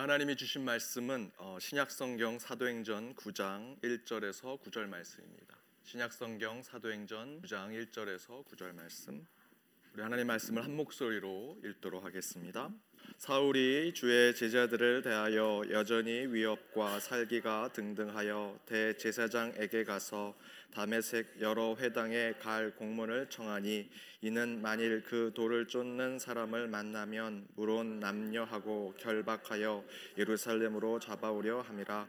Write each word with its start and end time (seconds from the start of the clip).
오늘 0.00 0.14
하나님이 0.14 0.34
주신 0.36 0.64
말씀은 0.64 1.30
어, 1.36 1.58
신약성경 1.60 2.38
사도행전 2.38 3.14
9장 3.16 3.78
1절에서 3.82 4.58
9절 4.62 4.86
말씀입니다. 4.86 5.58
신약성경 5.84 6.62
사도행전 6.62 7.42
9장 7.42 7.68
1절에서 7.68 8.42
9절 8.46 8.74
말씀. 8.74 9.26
우리 9.92 10.02
하나님 10.02 10.28
말씀을 10.28 10.64
한 10.64 10.74
목소리로 10.74 11.58
읽도록 11.62 12.02
하겠습니다. 12.02 12.70
사울이 13.18 13.92
주의 13.92 14.34
제자들을 14.34 15.02
대하여 15.02 15.64
여전히 15.70 16.26
위협과 16.28 16.98
살기가 17.00 17.72
등등하여 17.74 18.58
대제사장에게 18.64 19.84
가서 19.84 20.34
다메섹 20.72 21.42
여러 21.42 21.76
회당에 21.78 22.32
갈 22.40 22.74
공문을 22.74 23.28
청하니 23.28 23.90
이는 24.22 24.60
만일 24.60 25.02
그 25.02 25.32
돌을 25.34 25.66
쫓는 25.66 26.18
사람을 26.18 26.68
만나면 26.68 27.48
물론 27.54 28.00
남녀하고 28.00 28.94
결박하여 28.98 29.82
예루살렘으로 30.18 30.98
잡아오려 30.98 31.62
함이라. 31.62 32.06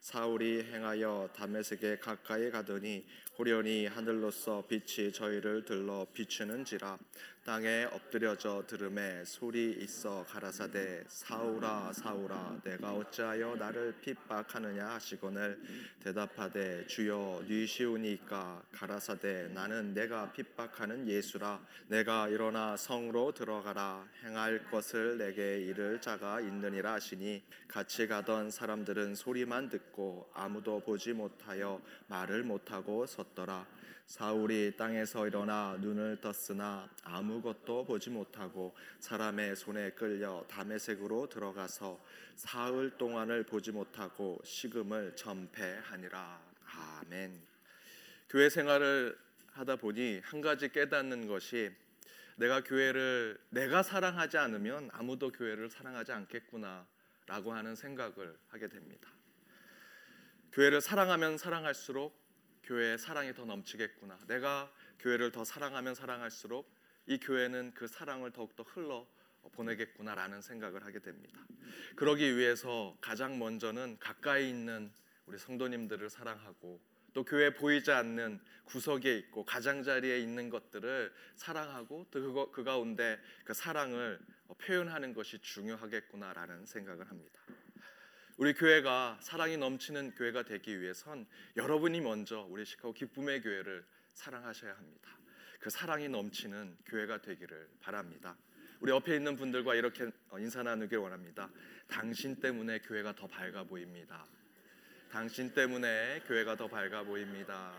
사울이 0.00 0.64
행하여 0.64 1.30
다메섹에 1.34 1.98
가까이 1.98 2.50
가더니 2.50 3.06
호련히 3.38 3.86
하늘로서 3.86 4.64
빛이 4.68 5.10
저희를 5.10 5.64
들러 5.64 6.06
비추는지라. 6.12 6.98
땅에 7.44 7.84
엎드려져 7.92 8.64
들음에 8.66 9.22
소리 9.26 9.72
있어 9.80 10.24
가라사대 10.24 11.04
사울아 11.06 11.92
사울아 11.92 12.60
내가 12.64 12.92
어찌하여 12.92 13.56
나를 13.56 13.94
핍박하느냐 14.00 14.86
하시거늘. 14.86 15.60
대답하되 16.00 16.86
주여 16.86 17.42
니시우니까 17.48 18.62
가라사대 18.72 19.48
나는 19.48 19.92
내가 19.92 20.30
핍박하는 20.32 21.08
예수라 21.08 21.53
내가 21.88 22.28
일어나 22.28 22.76
성으로 22.76 23.32
들어가라. 23.32 24.06
행할 24.22 24.64
것을 24.70 25.18
내게 25.18 25.60
이를 25.60 26.00
자가 26.00 26.40
있느니라 26.40 26.94
하시니 26.94 27.42
같이 27.68 28.06
가던 28.06 28.50
사람들은 28.50 29.14
소리만 29.14 29.68
듣고 29.68 30.30
아무도 30.32 30.80
보지 30.80 31.12
못하여 31.12 31.80
말을 32.08 32.42
못하고 32.42 33.06
섰더라. 33.06 33.66
사울이 34.06 34.76
땅에서 34.76 35.26
일어나 35.26 35.76
눈을 35.80 36.20
떴으나 36.20 36.88
아무것도 37.02 37.84
보지 37.84 38.10
못하고 38.10 38.74
사람의 39.00 39.56
손에 39.56 39.90
끌려 39.92 40.44
담에색으로 40.48 41.28
들어가서 41.28 41.98
사흘 42.36 42.90
동안을 42.98 43.44
보지 43.44 43.72
못하고 43.72 44.38
식음을 44.44 45.16
전폐하니라. 45.16 46.40
아멘. 46.66 47.40
교회 48.28 48.48
생활을 48.50 49.16
하다 49.54 49.76
보니 49.76 50.20
한 50.24 50.40
가지 50.40 50.68
깨닫는 50.68 51.28
것이 51.28 51.70
내가 52.36 52.62
교회를 52.62 53.38
내가 53.50 53.82
사랑하지 53.82 54.36
않으면 54.38 54.90
아무도 54.92 55.30
교회를 55.30 55.70
사랑하지 55.70 56.12
않겠구나라고 56.12 57.52
하는 57.52 57.76
생각을 57.76 58.36
하게 58.48 58.68
됩니다. 58.68 59.08
교회를 60.52 60.80
사랑하면 60.80 61.38
사랑할수록 61.38 62.20
교회의 62.64 62.98
사랑이 62.98 63.34
더 63.34 63.44
넘치겠구나. 63.44 64.18
내가 64.26 64.72
교회를 64.98 65.30
더 65.30 65.44
사랑하면 65.44 65.94
사랑할수록 65.94 66.68
이 67.06 67.18
교회는 67.18 67.72
그 67.74 67.86
사랑을 67.86 68.32
더욱더 68.32 68.62
흘러 68.64 69.06
보내겠구나라는 69.52 70.40
생각을 70.40 70.84
하게 70.84 70.98
됩니다. 70.98 71.40
그러기 71.94 72.36
위해서 72.36 72.96
가장 73.00 73.38
먼저는 73.38 73.98
가까이 74.00 74.48
있는 74.48 74.90
우리 75.26 75.38
성도님들을 75.38 76.10
사랑하고 76.10 76.80
또 77.14 77.24
교회 77.24 77.54
보이지 77.54 77.90
않는 77.92 78.40
구석에 78.64 79.16
있고 79.18 79.44
가장자리에 79.44 80.18
있는 80.18 80.50
것들을 80.50 81.12
사랑하고 81.36 82.06
또 82.10 82.20
그거, 82.20 82.50
그 82.50 82.64
가운데 82.64 83.18
그 83.44 83.54
사랑을 83.54 84.18
표현하는 84.58 85.14
것이 85.14 85.38
중요하겠구나라는 85.38 86.66
생각을 86.66 87.08
합니다. 87.08 87.40
우리 88.36 88.52
교회가 88.52 89.18
사랑이 89.20 89.56
넘치는 89.56 90.16
교회가 90.16 90.42
되기 90.42 90.80
위해선 90.80 91.26
여러분이 91.56 92.00
먼저 92.00 92.46
우리 92.50 92.64
시카고 92.64 92.92
기쁨의 92.92 93.42
교회를 93.42 93.86
사랑하셔야 94.12 94.74
합니다. 94.76 95.10
그 95.60 95.70
사랑이 95.70 96.08
넘치는 96.08 96.76
교회가 96.86 97.22
되기를 97.22 97.68
바랍니다. 97.80 98.36
우리 98.80 98.90
옆에 98.90 99.14
있는 99.14 99.36
분들과 99.36 99.76
이렇게 99.76 100.10
인사 100.38 100.62
나누길 100.64 100.98
원합니다. 100.98 101.48
당신 101.86 102.34
때문에 102.36 102.80
교회가 102.80 103.14
더 103.14 103.28
밝아 103.28 103.64
보입니다. 103.64 104.26
당신 105.14 105.54
때문에 105.54 106.24
교회가 106.26 106.56
더 106.56 106.66
밝아 106.66 107.04
보입니다. 107.04 107.72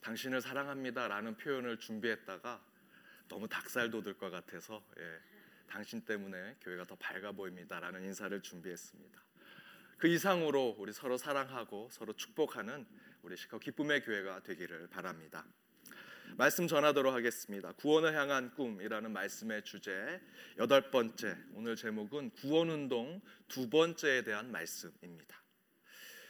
당신을 0.00 0.40
사랑합니다라는 0.40 1.36
표현을 1.36 1.78
준비했다가 1.78 2.64
너무 3.28 3.46
닭살 3.46 3.90
돋을 3.90 4.16
것 4.16 4.30
같아서 4.30 4.82
예. 4.98 5.20
당신 5.66 6.02
때문에 6.02 6.56
교회가 6.62 6.84
더 6.84 6.96
밝아 6.96 7.32
보입니다라는 7.32 8.04
인사를 8.04 8.40
준비했습니다. 8.40 9.22
그 9.98 10.08
이상으로 10.08 10.74
우리 10.78 10.94
서로 10.94 11.18
사랑하고 11.18 11.90
서로 11.92 12.14
축복하는 12.14 12.86
우리 13.20 13.36
시카 13.36 13.58
기쁨의 13.58 14.02
교회가 14.02 14.44
되기를 14.44 14.88
바랍니다. 14.88 15.44
말씀 16.34 16.68
전하도록 16.68 17.14
하겠습니다. 17.14 17.72
구원을 17.72 18.14
향한 18.14 18.54
꿈이라는 18.54 19.10
말씀의 19.10 19.64
주제 19.64 20.20
여덟 20.58 20.90
번째 20.90 21.34
오늘 21.54 21.76
제목은 21.76 22.30
구원 22.30 22.68
운동 22.68 23.22
두 23.48 23.70
번째에 23.70 24.22
대한 24.22 24.50
말씀입니다. 24.50 25.42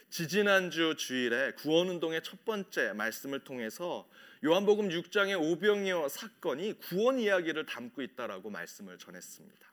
지지난주 0.08 0.94
주일에 0.96 1.52
구원 1.52 1.88
운동의 1.88 2.22
첫 2.22 2.44
번째 2.44 2.92
말씀을 2.92 3.40
통해서 3.40 4.08
요한복음 4.44 4.90
6장의 4.90 5.40
오병이어 5.42 6.08
사건이 6.08 6.74
구원 6.78 7.18
이야기를 7.18 7.66
담고 7.66 8.02
있다라고 8.02 8.50
말씀을 8.50 8.98
전했습니다. 8.98 9.66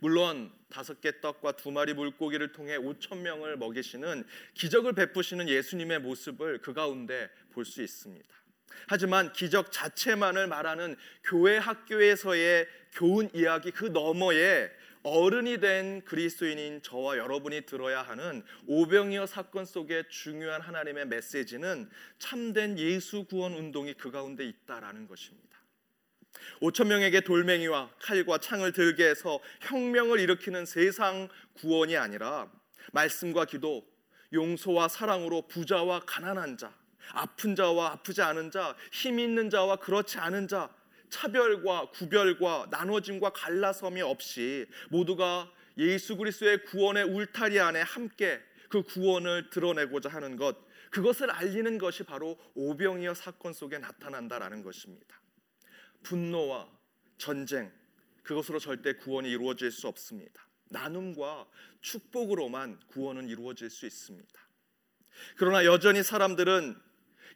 물론 0.00 0.52
다섯 0.68 1.00
개 1.00 1.20
떡과 1.20 1.52
두 1.52 1.70
마리 1.70 1.94
물고기를 1.94 2.50
통해 2.50 2.76
5천 2.76 3.18
명을 3.18 3.56
먹이시는 3.56 4.24
기적을 4.54 4.94
베푸시는 4.94 5.48
예수님의 5.48 6.00
모습을 6.00 6.58
그 6.60 6.74
가운데 6.74 7.30
볼 7.52 7.64
수 7.64 7.82
있습니다. 7.82 8.45
하지만 8.86 9.32
기적 9.32 9.72
자체만을 9.72 10.46
말하는 10.46 10.96
교회 11.24 11.58
학교에서의 11.58 12.66
교훈 12.92 13.30
이야기 13.34 13.70
그 13.70 13.86
너머에 13.86 14.70
어른이 15.02 15.60
된 15.60 16.04
그리스도인인 16.04 16.82
저와 16.82 17.16
여러분이 17.16 17.62
들어야 17.62 18.02
하는 18.02 18.42
오병이어 18.66 19.26
사건 19.26 19.64
속의 19.64 20.04
중요한 20.08 20.60
하나님의 20.60 21.06
메시지는 21.06 21.88
참된 22.18 22.76
예수 22.76 23.24
구원 23.24 23.54
운동이 23.54 23.94
그 23.94 24.10
가운데 24.10 24.44
있다라는 24.44 25.06
것입니다. 25.06 25.46
5천 26.60 26.88
명에게 26.88 27.20
돌멩이와 27.20 27.90
칼과 28.00 28.38
창을 28.38 28.72
들게 28.72 29.08
해서 29.08 29.40
혁명을 29.60 30.18
일으키는 30.18 30.66
세상 30.66 31.28
구원이 31.54 31.96
아니라 31.96 32.50
말씀과 32.92 33.44
기도, 33.44 33.86
용서와 34.32 34.88
사랑으로 34.88 35.46
부자와 35.46 36.00
가난한 36.00 36.58
자, 36.58 36.74
아픈 37.12 37.54
자와 37.54 37.92
아프지 37.92 38.22
않은 38.22 38.50
자, 38.50 38.76
힘 38.92 39.18
있는 39.18 39.50
자와 39.50 39.76
그렇지 39.76 40.18
않은 40.18 40.48
자, 40.48 40.70
차별과 41.10 41.90
구별과 41.90 42.68
나눠짐과 42.70 43.30
갈라섬이 43.30 44.02
없이 44.02 44.66
모두가 44.90 45.50
예수 45.78 46.16
그리스도의 46.16 46.64
구원의 46.64 47.04
울타리 47.04 47.60
안에 47.60 47.82
함께 47.82 48.40
그 48.68 48.82
구원을 48.82 49.50
드러내고자 49.50 50.08
하는 50.08 50.36
것 50.36 50.56
그것을 50.90 51.30
알리는 51.30 51.78
것이 51.78 52.04
바로 52.04 52.38
오병이어 52.54 53.14
사건 53.14 53.52
속에 53.52 53.78
나타난다라는 53.78 54.62
것입니다. 54.62 55.20
분노와 56.02 56.68
전쟁 57.18 57.72
그것으로 58.22 58.58
절대 58.58 58.94
구원이 58.94 59.30
이루어질 59.30 59.70
수 59.70 59.88
없습니다. 59.88 60.46
나눔과 60.68 61.46
축복으로만 61.80 62.80
구원은 62.88 63.28
이루어질 63.28 63.70
수 63.70 63.86
있습니다. 63.86 64.40
그러나 65.36 65.64
여전히 65.64 66.02
사람들은 66.02 66.76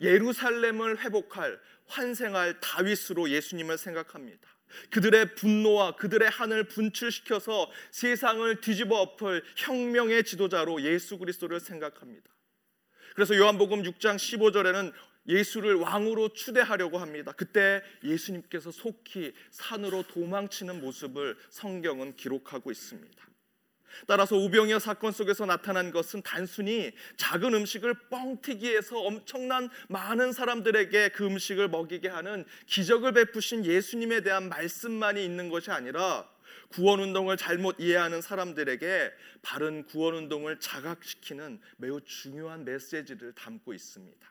예루살렘을 0.00 0.98
회복할 0.98 1.60
환생할 1.86 2.60
다윗으로 2.60 3.30
예수님을 3.30 3.78
생각합니다. 3.78 4.48
그들의 4.90 5.34
분노와 5.34 5.96
그들의 5.96 6.28
한을 6.30 6.64
분출시켜서 6.64 7.70
세상을 7.90 8.60
뒤집어 8.60 9.00
엎을 9.00 9.42
혁명의 9.56 10.24
지도자로 10.24 10.82
예수 10.82 11.18
그리스도를 11.18 11.60
생각합니다. 11.60 12.30
그래서 13.14 13.36
요한복음 13.36 13.82
6장 13.82 14.16
15절에는 14.16 14.92
예수를 15.28 15.74
왕으로 15.74 16.30
추대하려고 16.30 16.98
합니다. 16.98 17.32
그때 17.32 17.82
예수님께서 18.02 18.70
속히 18.70 19.34
산으로 19.50 20.04
도망치는 20.04 20.80
모습을 20.80 21.36
성경은 21.50 22.16
기록하고 22.16 22.70
있습니다. 22.70 23.29
따라서 24.06 24.36
우병이어 24.36 24.78
사건 24.78 25.12
속에서 25.12 25.46
나타난 25.46 25.90
것은 25.90 26.22
단순히 26.22 26.92
작은 27.16 27.54
음식을 27.54 27.94
뻥튀기해서 28.10 28.98
엄청난 28.98 29.68
많은 29.88 30.32
사람들에게 30.32 31.10
그 31.10 31.26
음식을 31.26 31.68
먹이게 31.68 32.08
하는 32.08 32.44
기적을 32.66 33.12
베푸신 33.12 33.64
예수님에 33.64 34.22
대한 34.22 34.48
말씀만이 34.48 35.24
있는 35.24 35.48
것이 35.48 35.70
아니라 35.70 36.28
구원 36.70 37.00
운동을 37.00 37.36
잘못 37.36 37.76
이해하는 37.78 38.20
사람들에게 38.20 39.10
바른 39.42 39.84
구원 39.86 40.14
운동을 40.14 40.60
자각시키는 40.60 41.60
매우 41.76 42.00
중요한 42.02 42.64
메시지를 42.64 43.32
담고 43.32 43.74
있습니다. 43.74 44.30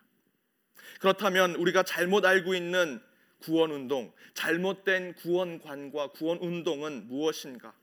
그렇다면 1.00 1.56
우리가 1.56 1.84
잘못 1.84 2.26
알고 2.26 2.56
있는 2.56 3.02
구원 3.40 3.72
운동, 3.72 4.14
잘못된 4.34 5.16
구원관과 5.16 6.12
구원 6.12 6.40
운동은 6.40 7.08
무엇인가? 7.08 7.74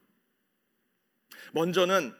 먼저는 1.53 2.15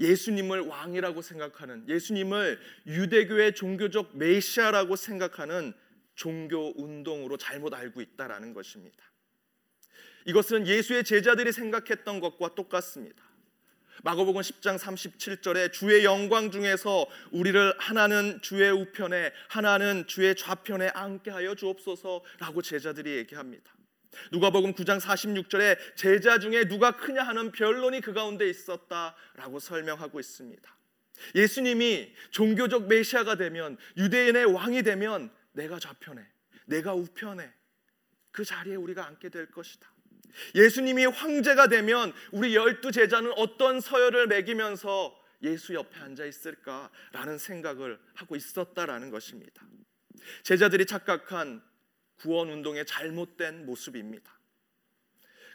예수님을 0.00 0.60
왕이라고 0.60 1.22
생각하는 1.22 1.88
예수님을 1.88 2.60
유대교의 2.86 3.54
종교적 3.54 4.16
메시아라고 4.16 4.96
생각하는 4.96 5.74
종교 6.14 6.72
운동으로 6.80 7.36
잘못 7.36 7.74
알고 7.74 8.00
있다라는 8.00 8.54
것입니다. 8.54 8.98
이것은 10.26 10.66
예수의 10.66 11.04
제자들이 11.04 11.52
생각했던 11.52 12.20
것과 12.20 12.54
똑같습니다. 12.54 13.22
마가복음 14.04 14.40
10장 14.40 14.78
37절에 14.78 15.72
주의 15.72 16.04
영광 16.04 16.50
중에서 16.50 17.06
우리를 17.30 17.74
하나는 17.78 18.40
주의 18.40 18.70
우편에 18.70 19.32
하나는 19.48 20.06
주의 20.06 20.34
좌편에 20.34 20.88
앉게 20.88 21.30
하여 21.30 21.54
주옵소서라고 21.54 22.62
제자들이 22.62 23.16
얘기합니다. 23.18 23.72
누가복음 24.30 24.74
9장 24.74 25.00
46절에 25.00 25.78
제자 25.96 26.38
중에 26.38 26.66
누가 26.66 26.96
크냐 26.96 27.22
하는 27.22 27.50
변론이 27.52 28.00
그 28.00 28.12
가운데 28.12 28.48
있었다라고 28.48 29.58
설명하고 29.58 30.20
있습니다. 30.20 30.76
예수님이 31.34 32.14
종교적 32.30 32.88
메시아가 32.88 33.36
되면 33.36 33.76
유대인의 33.96 34.46
왕이 34.46 34.82
되면 34.82 35.30
내가 35.52 35.78
좌편에 35.78 36.26
내가 36.66 36.94
우편에 36.94 37.52
그 38.30 38.44
자리에 38.44 38.74
우리가 38.74 39.06
앉게 39.06 39.28
될 39.28 39.50
것이다. 39.50 39.90
예수님이 40.54 41.04
황제가 41.06 41.68
되면 41.68 42.12
우리 42.30 42.56
열두 42.56 42.90
제자는 42.90 43.32
어떤 43.36 43.80
서열을 43.80 44.28
매기면서 44.28 45.18
예수 45.42 45.74
옆에 45.74 46.00
앉아 46.00 46.24
있을까라는 46.24 47.38
생각을 47.38 47.98
하고 48.14 48.36
있었다라는 48.36 49.10
것입니다. 49.10 49.66
제자들이 50.44 50.86
착각한 50.86 51.62
구원 52.22 52.50
운동의 52.50 52.86
잘못된 52.86 53.66
모습입니다. 53.66 54.38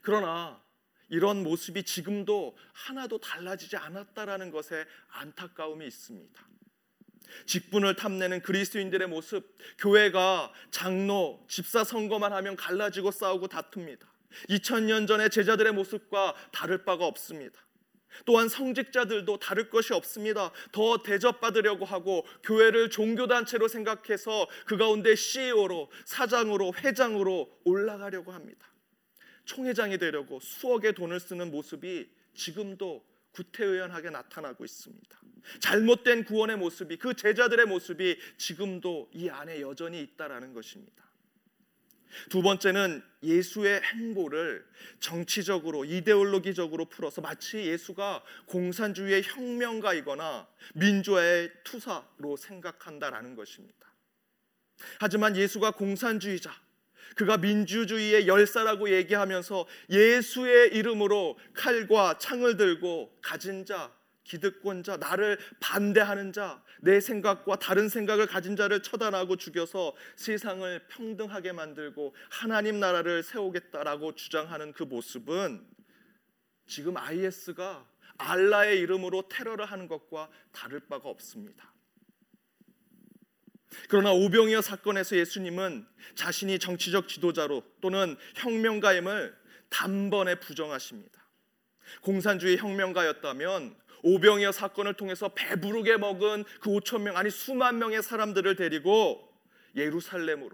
그러나 0.01 0.61
이런 1.07 1.41
모습이 1.41 1.83
지금도 1.83 2.57
하나도 2.73 3.19
달라지지 3.19 3.77
않았다라는 3.77 4.51
것에 4.51 4.85
안타까움이 5.09 5.87
있습니다. 5.87 6.47
직분을 7.45 7.95
탐내는 7.95 8.41
그리스도인들의 8.41 9.07
모습, 9.07 9.57
교회가 9.77 10.51
장로, 10.69 11.45
집사 11.47 11.85
선거만 11.85 12.33
하면 12.33 12.57
갈라지고 12.57 13.11
싸우고 13.11 13.47
다툽니다. 13.47 14.05
2000년 14.49 15.07
전의 15.07 15.29
제자들의 15.29 15.71
모습과 15.73 16.35
다를 16.51 16.83
바가 16.83 17.05
없습니다. 17.05 17.66
또한 18.25 18.49
성직자들도 18.49 19.37
다를 19.39 19.69
것이 19.69 19.93
없습니다. 19.93 20.51
더 20.71 21.01
대접받으려고 21.03 21.85
하고 21.85 22.25
교회를 22.43 22.89
종교단체로 22.89 23.67
생각해서 23.67 24.47
그 24.65 24.77
가운데 24.77 25.15
CEO로, 25.15 25.89
사장으로, 26.05 26.73
회장으로 26.75 27.49
올라가려고 27.63 28.31
합니다. 28.31 28.67
총회장이 29.45 29.97
되려고 29.97 30.39
수억의 30.39 30.93
돈을 30.93 31.19
쓰는 31.19 31.51
모습이 31.51 32.09
지금도 32.33 33.05
구태의연하게 33.31 34.09
나타나고 34.09 34.65
있습니다. 34.65 35.19
잘못된 35.59 36.25
구원의 36.25 36.57
모습이 36.57 36.97
그 36.97 37.13
제자들의 37.13 37.65
모습이 37.67 38.17
지금도 38.37 39.09
이 39.13 39.29
안에 39.29 39.61
여전히 39.61 40.01
있다라는 40.01 40.53
것입니다. 40.53 41.06
두 42.29 42.41
번째는 42.41 43.03
예수의 43.23 43.81
행보를 43.81 44.65
정치적으로 44.99 45.85
이데올로기적으로 45.85 46.85
풀어서 46.85 47.21
마치 47.21 47.57
예수가 47.57 48.23
공산주의의 48.45 49.23
혁명가이거나 49.23 50.47
민주화의 50.75 51.51
투사로 51.63 52.37
생각한다라는 52.37 53.35
것입니다. 53.35 53.75
하지만 54.99 55.35
예수가 55.35 55.71
공산주의자, 55.71 56.53
그가 57.15 57.37
민주주의의 57.37 58.27
열사라고 58.27 58.91
얘기하면서 58.91 59.65
예수의 59.89 60.75
이름으로 60.75 61.37
칼과 61.53 62.19
창을 62.19 62.57
들고 62.57 63.17
가진 63.21 63.65
자, 63.65 63.91
기득권자, 64.27 64.97
나를 64.97 65.39
반대하는 65.59 66.33
자, 66.33 66.61
내 66.81 66.99
생각과 66.99 67.57
다른 67.57 67.89
생각을 67.89 68.27
가진 68.27 68.55
자를 68.55 68.83
처단하고 68.83 69.37
죽여서 69.37 69.95
세상을 70.15 70.87
평등하게 70.89 71.53
만들고 71.53 72.15
하나님 72.29 72.79
나라를 72.79 73.23
세우겠다라고 73.23 74.15
주장하는 74.15 74.73
그 74.73 74.83
모습은 74.83 75.65
지금 76.67 76.97
IS가 76.97 77.87
알라의 78.17 78.79
이름으로 78.79 79.27
테러를 79.29 79.65
하는 79.65 79.87
것과 79.87 80.29
다를 80.51 80.81
바가 80.81 81.07
없습니다. 81.09 81.73
그러나 83.89 84.11
오병이어 84.11 84.61
사건에서 84.61 85.17
예수님은 85.17 85.87
자신이 86.15 86.59
정치적 86.59 87.07
지도자로 87.07 87.63
또는 87.79 88.17
혁명가임을 88.35 89.37
단번에 89.69 90.35
부정하십니다. 90.35 91.17
공산주의 92.01 92.57
혁명가였다면 92.57 93.75
오병이어 94.07 94.51
사건을 94.51 94.93
통해서 94.93 95.29
배부르게 95.29 95.97
먹은 95.97 96.45
그 96.61 96.69
5천 96.69 97.01
명 97.01 97.17
아니 97.17 97.29
수만 97.29 97.77
명의 97.77 98.01
사람들을 98.01 98.55
데리고 98.55 99.27
예루살렘으로 99.75 100.51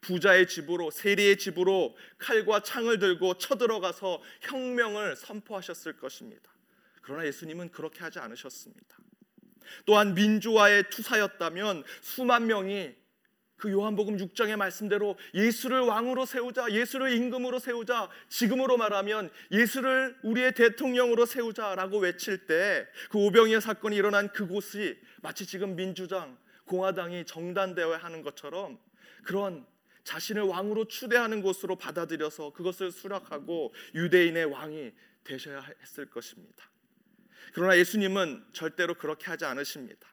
부자의 0.00 0.48
집으로 0.48 0.90
세리의 0.90 1.38
집으로 1.38 1.96
칼과 2.18 2.60
창을 2.60 2.98
들고 2.98 3.38
쳐들어가서 3.38 4.20
혁명을 4.42 5.16
선포하셨을 5.16 5.96
것입니다. 5.96 6.50
그러나 7.02 7.26
예수님은 7.26 7.70
그렇게 7.70 8.00
하지 8.00 8.18
않으셨습니다. 8.18 8.96
또한 9.86 10.14
민주화의 10.14 10.90
투사였다면 10.90 11.84
수만 12.00 12.46
명이 12.46 12.94
그 13.62 13.70
요한복음 13.70 14.16
6장의 14.16 14.56
말씀대로 14.56 15.16
예수를 15.34 15.82
왕으로 15.82 16.26
세우자, 16.26 16.68
예수를 16.68 17.12
임금으로 17.12 17.60
세우자, 17.60 18.10
지금으로 18.28 18.76
말하면 18.76 19.30
예수를 19.52 20.18
우리의 20.24 20.54
대통령으로 20.54 21.26
세우자라고 21.26 21.98
외칠 21.98 22.48
때 22.48 22.88
그 23.08 23.18
오병이어 23.18 23.60
사건이 23.60 23.94
일어난 23.94 24.32
그곳이 24.32 24.98
마치 25.20 25.46
지금 25.46 25.76
민주당, 25.76 26.36
공화당이 26.64 27.24
정단되어야 27.24 27.98
하는 27.98 28.22
것처럼 28.22 28.80
그런 29.22 29.64
자신을 30.02 30.42
왕으로 30.42 30.86
추대하는 30.86 31.40
곳으로 31.40 31.76
받아들여서 31.76 32.54
그것을 32.54 32.90
수락하고 32.90 33.72
유대인의 33.94 34.46
왕이 34.46 34.90
되셔야 35.22 35.64
했을 35.82 36.06
것입니다. 36.06 36.68
그러나 37.54 37.78
예수님은 37.78 38.44
절대로 38.52 38.94
그렇게 38.94 39.26
하지 39.26 39.44
않으십니다. 39.44 40.08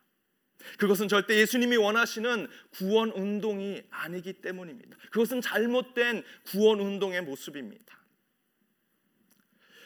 그것은 0.78 1.08
절대 1.08 1.36
예수님이 1.36 1.78
원하시는 1.78 2.48
구원 2.72 3.12
운동이 3.12 3.82
아니기 3.90 4.34
때문입니다. 4.34 4.98
그것은 5.12 5.42
잘못된 5.42 6.24
구원 6.46 6.80
운동의 6.80 7.22
모습입니다. 7.22 8.00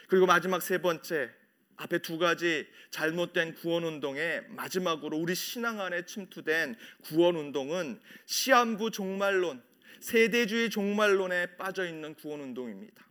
그리고 0.08 0.26
마지막 0.26 0.62
세 0.62 0.80
번째 0.80 1.32
앞에 1.76 2.00
두 2.00 2.18
가지 2.18 2.68
잘못된 2.92 3.56
구원 3.56 3.84
운동의 3.84 4.44
마지막으로 4.50 5.18
우리 5.18 5.34
신앙 5.36 5.82
안에 5.82 6.06
침투된 6.06 6.76
구원 7.04 7.36
운동은 7.36 8.00
시한부 8.26 8.92
종말론, 8.92 9.64
세대주의 10.00 10.70
종말론에 10.70 11.56
빠져 11.58 11.88
있는 11.88 12.14
구원 12.14 12.42
운동입니다. 12.42 13.08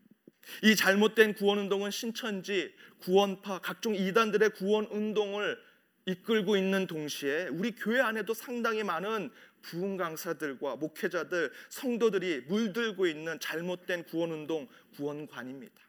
이 0.63 0.77
잘못된 0.77 1.35
구원 1.35 1.59
운동은 1.59 1.91
신천지, 1.91 2.73
구원파, 3.01 3.61
각종 3.61 3.95
이단들의 3.95 4.51
구원 4.51 4.87
운동을 4.87 5.59
이끌고 6.07 6.57
있는 6.57 6.87
동시에 6.87 7.49
우리 7.49 7.73
교회 7.73 8.01
안에도 8.01 8.35
상당히 8.35 8.83
많은 8.83 9.31
부흥 9.63 9.97
강사들과 9.97 10.77
목회자들, 10.77 11.53
성도들이 11.69 12.43
물들고 12.49 13.07
있는 13.07 13.39
잘못된 13.39 14.05
구원 14.05 14.33
운동, 14.33 14.69
구원관입니다. 14.97 15.81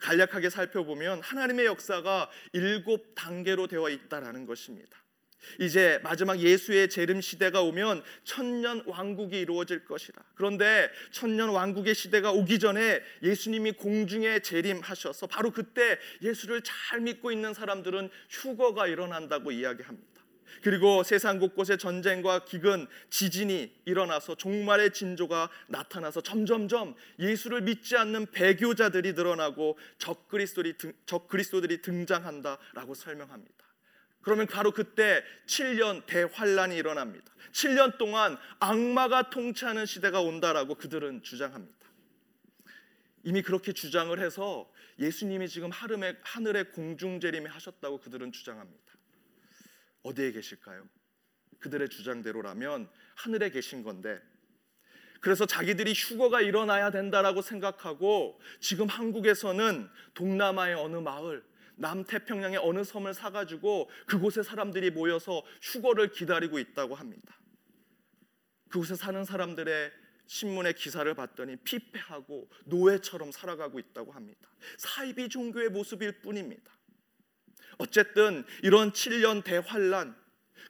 간략하게 0.00 0.50
살펴보면 0.50 1.22
하나님의 1.22 1.66
역사가 1.66 2.30
일곱 2.52 3.14
단계로 3.14 3.66
되어 3.66 3.88
있다라는 3.88 4.44
것입니다. 4.44 4.98
이제 5.58 6.00
마지막 6.02 6.38
예수의 6.38 6.88
재림 6.88 7.20
시대가 7.20 7.62
오면 7.62 8.02
천년 8.24 8.82
왕국이 8.86 9.38
이루어질 9.40 9.84
것이다. 9.84 10.22
그런데 10.34 10.90
천년 11.10 11.50
왕국의 11.50 11.94
시대가 11.94 12.32
오기 12.32 12.58
전에 12.58 13.00
예수님이 13.22 13.72
공중에 13.72 14.40
재림하셔서 14.40 15.26
바로 15.26 15.50
그때 15.50 15.98
예수를 16.22 16.62
잘 16.62 17.00
믿고 17.00 17.32
있는 17.32 17.54
사람들은 17.54 18.10
휴거가 18.28 18.86
일어난다고 18.86 19.52
이야기합니다. 19.52 20.10
그리고 20.62 21.02
세상 21.02 21.38
곳곳에 21.38 21.76
전쟁과 21.76 22.44
기근, 22.44 22.86
지진이 23.08 23.72
일어나서 23.84 24.34
종말의 24.34 24.92
징조가 24.92 25.48
나타나서 25.68 26.20
점점점 26.20 26.94
예수를 27.18 27.62
믿지 27.62 27.96
않는 27.96 28.26
배교자들이 28.26 29.14
늘어나고 29.14 29.78
적그리스도들이 29.98 31.82
등장한다라고 31.82 32.94
설명합니다. 32.94 33.69
그러면 34.22 34.46
바로 34.46 34.72
그때 34.72 35.24
7년 35.46 36.04
대환란이 36.06 36.76
일어납니다. 36.76 37.32
7년 37.52 37.98
동안 37.98 38.36
악마가 38.58 39.30
통치하는 39.30 39.86
시대가 39.86 40.20
온다라고 40.20 40.74
그들은 40.74 41.22
주장합니다. 41.22 41.78
이미 43.22 43.42
그렇게 43.42 43.72
주장을 43.72 44.18
해서 44.18 44.70
예수님이 44.98 45.48
지금 45.48 45.70
하늘에, 45.70 46.16
하늘에 46.22 46.64
공중재림이 46.64 47.46
하셨다고 47.46 48.00
그들은 48.00 48.32
주장합니다. 48.32 48.92
어디에 50.02 50.32
계실까요? 50.32 50.88
그들의 51.58 51.88
주장대로라면 51.90 52.88
하늘에 53.16 53.50
계신 53.50 53.82
건데 53.82 54.20
그래서 55.20 55.44
자기들이 55.44 55.92
휴거가 55.92 56.40
일어나야 56.40 56.90
된다라고 56.90 57.42
생각하고 57.42 58.40
지금 58.58 58.86
한국에서는 58.86 59.90
동남아의 60.14 60.74
어느 60.76 60.96
마을, 60.96 61.44
남태평양의 61.80 62.58
어느 62.62 62.84
섬을 62.84 63.14
사가지고 63.14 63.90
그곳에 64.06 64.42
사람들이 64.42 64.90
모여서 64.90 65.42
휴거를 65.62 66.12
기다리고 66.12 66.58
있다고 66.58 66.94
합니다. 66.94 67.40
그곳에 68.68 68.94
사는 68.94 69.24
사람들의 69.24 69.90
신문의 70.26 70.74
기사를 70.74 71.12
봤더니 71.12 71.56
피폐하고 71.56 72.48
노예처럼 72.66 73.32
살아가고 73.32 73.80
있다고 73.80 74.12
합니다. 74.12 74.48
사이비 74.78 75.28
종교의 75.28 75.70
모습일 75.70 76.20
뿐입니다. 76.20 76.70
어쨌든 77.78 78.44
이런 78.62 78.92
7년 78.92 79.42
대환란 79.42 80.19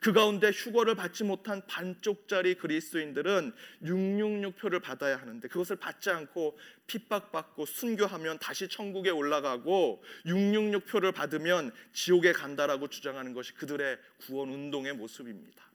그 0.01 0.13
가운데 0.13 0.51
휴거를 0.51 0.95
받지 0.95 1.25
못한 1.25 1.63
반쪽짜리 1.67 2.55
그리스도인들은 2.55 3.53
666표를 3.83 4.81
받아야 4.83 5.17
하는데 5.17 5.47
그것을 5.49 5.77
받지 5.77 6.11
않고 6.11 6.59
핍박받고 6.87 7.67
순교하면 7.67 8.39
다시 8.39 8.69
천국에 8.69 9.11
올라가고 9.11 10.03
666표를 10.27 11.15
받으면 11.15 11.73
지옥에 11.93 12.33
간다라고 12.33 12.89
주장하는 12.89 13.35
것이 13.35 13.55
그들의 13.55 13.99
구원 14.19 14.51
운동의 14.51 14.95
모습입니다. 14.95 15.71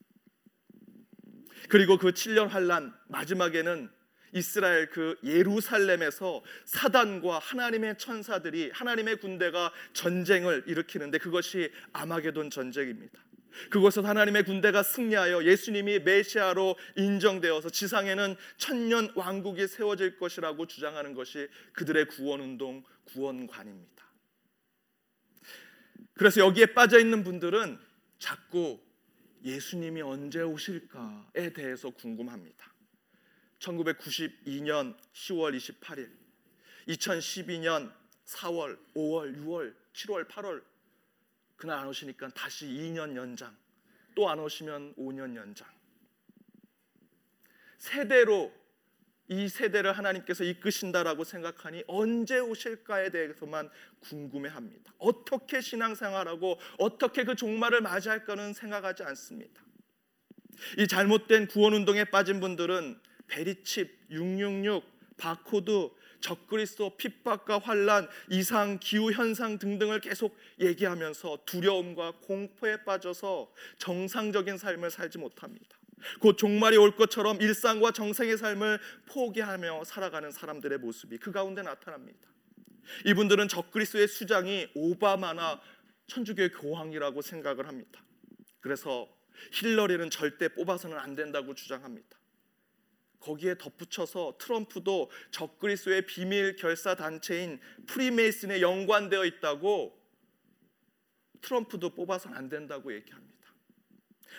그리고 1.70 1.98
그 1.98 2.12
7년 2.12 2.48
환란 2.48 2.94
마지막에는 3.08 3.90
이스라엘 4.36 4.90
그 4.90 5.18
예루살렘에서 5.24 6.44
사단과 6.66 7.40
하나님의 7.40 7.98
천사들이 7.98 8.72
하나님의 8.74 9.18
군대가 9.18 9.72
전쟁을 9.94 10.66
일으키는데 10.68 11.20
그것이 11.20 11.72
아마게돈 11.94 12.50
전쟁입니다. 12.50 13.25
그곳에서 13.70 14.08
하나님의 14.08 14.44
군대가 14.44 14.84
승리하여 14.84 15.44
예수님이 15.46 16.00
메시아로 16.00 16.78
인정되어서 16.96 17.70
지상에는 17.70 18.36
천년 18.58 19.12
왕국이 19.16 19.68
세워질 19.68 20.18
것이라고 20.18 20.68
주장하는 20.68 21.14
것이 21.14 21.48
그들의 21.74 22.08
구원 22.08 22.42
운동 22.42 22.84
구원관입니다. 23.06 24.06
그래서 26.14 26.42
여기에 26.42 26.68
빠져 26.68 27.00
있는 27.00 27.24
분들은 27.24 27.78
자꾸 28.20 28.80
예수님이 29.44 30.02
언제 30.02 30.42
오실까에 30.42 31.54
대해서 31.54 31.90
궁금합니다. 31.92 32.74
1992년 33.60 34.98
10월 35.14 35.56
28일, 35.56 36.10
2012년 36.88 37.92
4월, 38.26 38.78
5월, 38.96 39.38
6월, 39.38 39.76
7월, 39.94 40.28
8월 40.28 40.64
그날 41.56 41.80
안 41.80 41.88
오시니까 41.88 42.30
다시 42.30 42.66
2년 42.66 43.16
연장, 43.16 43.56
또 44.16 44.30
안 44.30 44.40
오시면 44.40 44.96
5년 44.96 45.36
연장. 45.36 45.68
세대로 47.78 48.52
이 49.28 49.50
세대를 49.50 49.98
하나님께서 49.98 50.44
이끄신다라고 50.44 51.24
생각하니 51.24 51.84
언제 51.88 52.40
오실까에 52.40 53.10
대해서만 53.10 53.70
궁금해합니다. 54.00 54.94
어떻게 55.00 55.62
신앙생활하고 55.62 56.60
어떻게 56.78 57.24
그 57.24 57.36
종말을 57.36 57.82
맞이할까는 57.82 58.54
생각하지 58.54 59.04
않습니다. 59.04 59.64
이 60.78 60.88
잘못된 60.88 61.48
구원 61.48 61.74
운동에 61.74 62.06
빠진 62.06 62.40
분들은 62.40 63.00
베리칩, 63.28 64.08
666, 64.12 64.84
바코드, 65.18 65.90
적그리스도, 66.22 66.98
핍박과 66.98 67.60
환란, 67.60 68.08
이상, 68.30 68.80
기후 68.80 69.12
현상 69.12 69.58
등등을 69.60 70.02
계속 70.02 70.38
얘기하면서 70.60 71.40
두려움과 71.46 72.14
공포에 72.22 72.84
빠져서 72.84 73.52
정상적인 73.78 74.58
삶을 74.58 74.90
살지 74.90 75.18
못합니다. 75.18 75.78
곧 76.20 76.38
종말이 76.38 76.78
올 76.78 76.96
것처럼 76.96 77.42
일상과 77.42 77.92
정상의 77.92 78.38
삶을 78.38 78.80
포기하며 79.08 79.84
살아가는 79.86 80.32
사람들의 80.32 80.78
모습이 80.80 81.18
그 81.18 81.32
가운데 81.32 81.62
나타납니다. 81.62 82.30
이분들은 83.06 83.48
적그리스도의 83.48 84.08
수장이 84.08 84.68
오바마나 84.76 85.60
천주교의 86.08 86.52
교황이라고 86.52 87.22
생각을 87.22 87.68
합니다. 87.68 88.04
그래서 88.60 89.08
힐러리는 89.54 90.10
절대 90.10 90.48
뽑아서는 90.50 90.98
안 90.98 91.16
된다고 91.16 91.54
주장합니다. 91.54 92.18
거기에 93.26 93.58
덧붙여서 93.58 94.36
트럼프도 94.40 95.10
적그리스도의 95.32 96.06
비밀 96.06 96.56
결사 96.56 96.96
단체인 96.96 97.60
프리메이슨에 97.88 98.62
연관되어 98.62 99.26
있다고 99.26 100.00
트럼프도 101.42 101.96
뽑아서는 101.96 102.38
안 102.38 102.50
된다고 102.50 102.94
얘기합니다. 102.94 103.36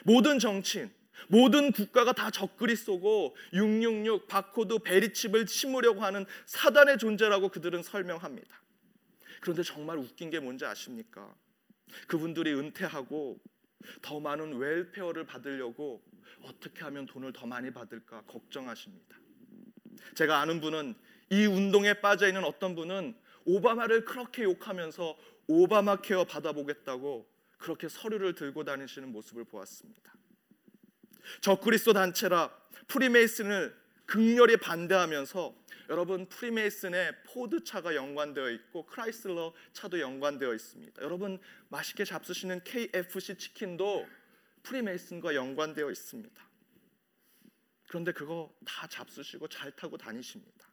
모든 0.05 0.39
정치인, 0.39 0.93
모든 1.29 1.73
국가가 1.73 2.13
다 2.13 2.31
적그리스도고 2.31 3.37
666 3.53 4.29
바코드 4.29 4.79
베리칩을 4.79 5.49
심으려고 5.49 6.03
하는 6.03 6.25
사단의 6.47 6.99
존재라고 6.99 7.49
그들은 7.49 7.83
설명합니다. 7.83 8.63
그런데 9.41 9.63
정말 9.63 9.99
웃긴 9.99 10.31
게 10.31 10.39
뭔지 10.39 10.65
아십니까? 10.65 11.35
그분들이 12.07 12.53
은퇴하고 12.53 13.39
더 14.03 14.21
많은 14.21 14.55
웰페어를 14.55 15.25
받으려고 15.25 16.03
어떻게 16.43 16.83
하면 16.85 17.07
돈을 17.07 17.33
더 17.33 17.47
많이 17.47 17.71
받을까 17.71 18.23
걱정하십니다. 18.23 19.17
제가 20.15 20.41
아는 20.41 20.61
분은 20.61 20.95
이 21.31 21.47
운동에 21.47 21.95
빠져 21.95 22.29
있는 22.29 22.45
어떤 22.45 22.75
분은 22.75 23.17
오바마를 23.45 24.05
그렇게 24.05 24.43
욕하면서 24.45 25.17
오바마 25.49 26.01
케어 26.01 26.25
받아보겠다고 26.25 27.29
그렇게 27.59 27.89
서류를 27.89 28.35
들고 28.35 28.65
다니시는 28.65 29.13
모습을 29.13 29.45
보았습니다. 29.45 30.15
적그리스도 31.41 31.93
단체라 31.93 32.51
프리메이슨을 32.89 33.77
극렬히 34.07 34.57
반대하면서 34.57 35.55
여러분 35.89 36.27
프리메이슨에 36.27 37.13
포드 37.27 37.65
차가 37.65 37.95
연관되어 37.95 38.51
있고 38.51 38.87
크라이슬러 38.87 39.53
차도 39.73 40.01
연관되어 40.01 40.53
있습니다. 40.55 41.03
여러분 41.03 41.39
맛있게 41.69 42.05
잡수시는 42.05 42.63
KFC 42.65 43.37
치킨도 43.37 44.07
프리메이슨과 44.67 45.35
연관되어 45.35 45.91
있습니다. 45.91 46.47
그런데 47.89 48.13
그거 48.13 48.53
다 48.65 48.87
잡수시고 48.89 49.49
잘 49.49 49.71
타고 49.73 49.97
다니십니다. 49.97 50.67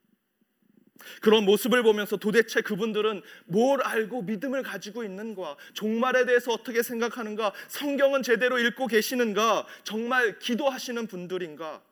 그런 1.21 1.45
모습을 1.45 1.83
보면서 1.83 2.17
도대체 2.17 2.61
그분들은 2.61 3.21
뭘 3.45 3.81
알고 3.81 4.23
믿음을 4.23 4.63
가지고 4.63 5.03
있는가? 5.03 5.57
종말에 5.73 6.25
대해서 6.25 6.51
어떻게 6.51 6.81
생각하는가? 6.81 7.53
성경은 7.67 8.23
제대로 8.23 8.59
읽고 8.59 8.87
계시는가? 8.87 9.67
정말 9.83 10.39
기도하시는 10.39 11.07
분들인가? 11.07 11.83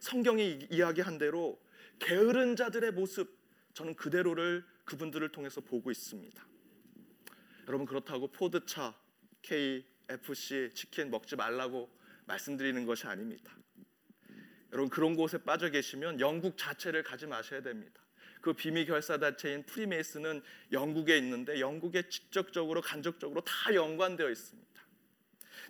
성경이 0.00 0.68
이야기한 0.70 1.18
대로 1.18 1.60
게으른 1.98 2.56
자들의 2.56 2.92
모습 2.92 3.38
저는 3.74 3.94
그대로를 3.94 4.64
그분들을 4.84 5.28
통해서 5.30 5.60
보고 5.60 5.90
있습니다. 5.90 6.46
여러분 7.68 7.86
그렇다고 7.86 8.28
포드차, 8.28 8.94
KFC, 10.10 10.70
치킨 10.74 11.10
먹지 11.10 11.36
말라고 11.36 11.88
말씀드리는 12.26 12.84
것이 12.84 13.06
아닙니다. 13.06 13.56
여러분 14.72 14.88
그런 14.88 15.14
곳에 15.14 15.38
빠져 15.38 15.70
계시면 15.70 16.20
영국 16.20 16.58
자체를 16.58 17.02
가지 17.02 17.26
마셔야 17.26 17.62
됩니다. 17.62 18.00
그 18.40 18.52
비밀 18.52 18.86
결사 18.86 19.18
단체인 19.18 19.64
프리메이슨은 19.66 20.42
영국에 20.72 21.16
있는데 21.18 21.60
영국에 21.60 22.08
직접적으로 22.08 22.80
간접적으로 22.80 23.42
다 23.42 23.74
연관되어 23.74 24.30
있습니다. 24.30 24.70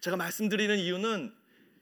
제가 0.01 0.17
말씀드리는 0.17 0.79
이유는 0.79 1.35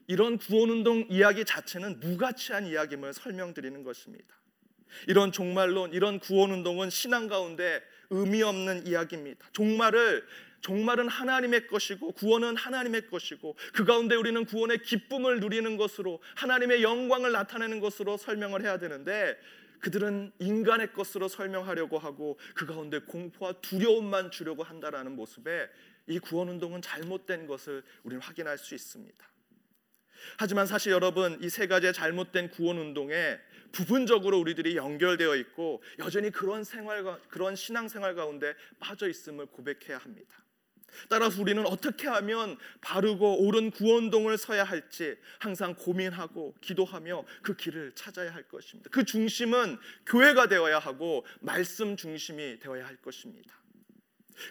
이런 0.06 0.38
구원 0.38 0.70
운동 0.70 1.06
이야기 1.10 1.44
자체는 1.44 2.00
무가치한 2.00 2.66
이야기임을 2.66 3.12
설명드리는 3.12 3.82
것입니다. 3.82 4.38
이런 5.06 5.32
종말론, 5.32 5.92
이런 5.92 6.18
구원 6.18 6.50
운동은 6.50 6.88
신앙 6.88 7.28
가운데 7.28 7.82
의미 8.10 8.42
없는 8.42 8.86
이야기입니다. 8.86 9.46
종말을 9.52 10.26
종말은 10.60 11.08
하나님의 11.08 11.66
것이고 11.68 12.12
구원은 12.12 12.56
하나님의 12.56 13.08
것이고 13.08 13.56
그 13.72 13.84
가운데 13.84 14.14
우리는 14.16 14.44
구원의 14.44 14.82
기쁨을 14.82 15.40
누리는 15.40 15.76
것으로 15.76 16.20
하나님의 16.36 16.82
영광을 16.82 17.32
나타내는 17.32 17.80
것으로 17.80 18.16
설명을 18.16 18.62
해야 18.62 18.78
되는데 18.78 19.38
그들은 19.80 20.32
인간의 20.40 20.92
것으로 20.92 21.28
설명하려고 21.28 21.98
하고 21.98 22.38
그 22.54 22.66
가운데 22.66 22.98
공포와 22.98 23.52
두려움만 23.60 24.30
주려고 24.30 24.62
한다라는 24.64 25.14
모습에 25.14 25.68
이 26.08 26.18
구원 26.18 26.48
운동은 26.48 26.82
잘못된 26.82 27.46
것을 27.46 27.82
우리는 28.02 28.20
확인할 28.20 28.58
수 28.58 28.74
있습니다. 28.74 29.28
하지만 30.36 30.66
사실 30.66 30.90
여러분 30.90 31.38
이 31.42 31.48
세 31.48 31.68
가지의 31.68 31.92
잘못된 31.92 32.50
구원 32.50 32.78
운동에 32.78 33.38
부분적으로 33.70 34.38
우리들이 34.40 34.76
연결되어 34.76 35.36
있고 35.36 35.82
여전히 36.00 36.30
그런 36.30 36.64
생활과 36.64 37.20
그런 37.28 37.54
신앙 37.54 37.88
생활 37.88 38.14
가운데 38.16 38.54
빠져 38.80 39.08
있음을 39.08 39.46
고백해야 39.46 39.98
합니다. 39.98 40.42
따라서 41.08 41.40
우리는 41.40 41.64
어떻게 41.66 42.08
하면 42.08 42.56
바르고 42.80 43.46
옳은 43.46 43.70
구원동을 43.70 44.38
서야 44.38 44.64
할지 44.64 45.16
항상 45.38 45.74
고민하고 45.74 46.54
기도하며 46.60 47.24
그 47.42 47.56
길을 47.56 47.92
찾아야 47.94 48.32
할 48.32 48.42
것입니다. 48.44 48.90
그 48.90 49.04
중심은 49.04 49.78
교회가 50.06 50.48
되어야 50.48 50.78
하고 50.78 51.24
말씀 51.40 51.96
중심이 51.96 52.58
되어야 52.58 52.86
할 52.86 52.96
것입니다. 52.96 53.58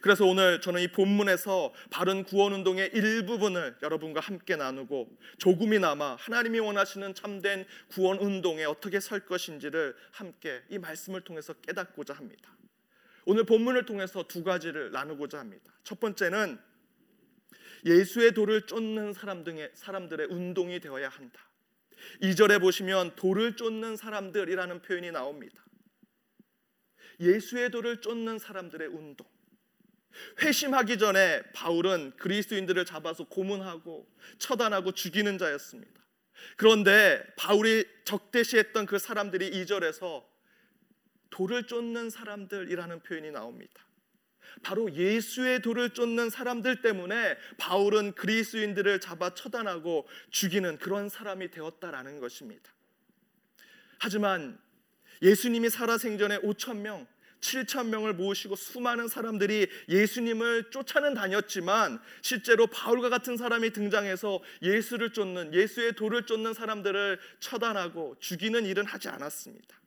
그래서 0.01 0.25
오늘 0.25 0.59
저는 0.61 0.81
이 0.81 0.87
본문에서 0.89 1.73
바른 1.89 2.23
구원 2.23 2.53
운동의 2.53 2.91
일부분을 2.93 3.77
여러분과 3.81 4.19
함께 4.19 4.55
나누고 4.55 5.17
조금이나마 5.37 6.15
하나님이 6.15 6.59
원하시는 6.59 7.13
참된 7.13 7.65
구원 7.87 8.19
운동에 8.19 8.65
어떻게 8.65 8.99
설 8.99 9.21
것인지를 9.21 9.95
함께 10.11 10.61
이 10.69 10.77
말씀을 10.77 11.21
통해서 11.21 11.53
깨닫고자 11.53 12.13
합니다. 12.13 12.51
오늘 13.29 13.43
본문을 13.43 13.85
통해서 13.85 14.23
두 14.23 14.41
가지를 14.41 14.91
나누고자 14.91 15.37
합니다. 15.37 15.73
첫 15.83 15.99
번째는 15.99 16.57
예수의 17.85 18.33
도를 18.33 18.65
쫓는 18.65 19.11
사람 19.11 19.43
등의 19.43 19.69
사람들의 19.73 20.27
운동이 20.27 20.79
되어야 20.79 21.09
한다. 21.09 21.51
2절에 22.21 22.61
보시면 22.61 23.17
도를 23.17 23.57
쫓는 23.57 23.97
사람들이라는 23.97 24.81
표현이 24.81 25.11
나옵니다. 25.11 25.61
예수의 27.19 27.69
도를 27.69 27.99
쫓는 27.99 28.39
사람들의 28.39 28.87
운동. 28.87 29.27
회심하기 30.41 30.97
전에 30.97 31.43
바울은 31.51 32.13
그리스도인들을 32.15 32.85
잡아서 32.85 33.25
고문하고 33.25 34.07
처단하고 34.39 34.93
죽이는 34.93 35.37
자였습니다. 35.37 36.01
그런데 36.55 37.25
바울이 37.35 37.83
적대시했던 38.05 38.85
그 38.85 38.97
사람들이 38.97 39.51
2절에서 39.51 40.36
돌을 41.29 41.67
쫓는 41.67 42.09
사람들이라는 42.09 43.01
표현이 43.01 43.31
나옵니다. 43.31 43.87
바로 44.63 44.91
예수의 44.93 45.61
돌을 45.61 45.91
쫓는 45.91 46.29
사람들 46.29 46.81
때문에 46.81 47.37
바울은 47.57 48.13
그리스도인들을 48.13 48.99
잡아 48.99 49.33
처단하고 49.33 50.07
죽이는 50.31 50.77
그런 50.77 51.09
사람이 51.09 51.51
되었다라는 51.51 52.19
것입니다. 52.19 52.71
하지만 53.99 54.59
예수님이 55.21 55.69
살아생전에 55.69 56.39
5천 56.39 56.77
명, 56.77 57.07
7천 57.39 57.87
명을 57.87 58.13
모으시고 58.13 58.55
수많은 58.55 59.07
사람들이 59.07 59.67
예수님을 59.89 60.71
쫓아는 60.71 61.13
다녔지만 61.13 61.99
실제로 62.21 62.67
바울과 62.67 63.09
같은 63.09 63.37
사람이 63.37 63.71
등장해서 63.71 64.41
예수를 64.61 65.13
쫓는 65.13 65.53
예수의 65.53 65.93
돌을 65.93 66.25
쫓는 66.25 66.53
사람들을 66.53 67.19
처단하고 67.39 68.17
죽이는 68.19 68.65
일은 68.65 68.85
하지 68.85 69.09
않았습니다. 69.09 69.77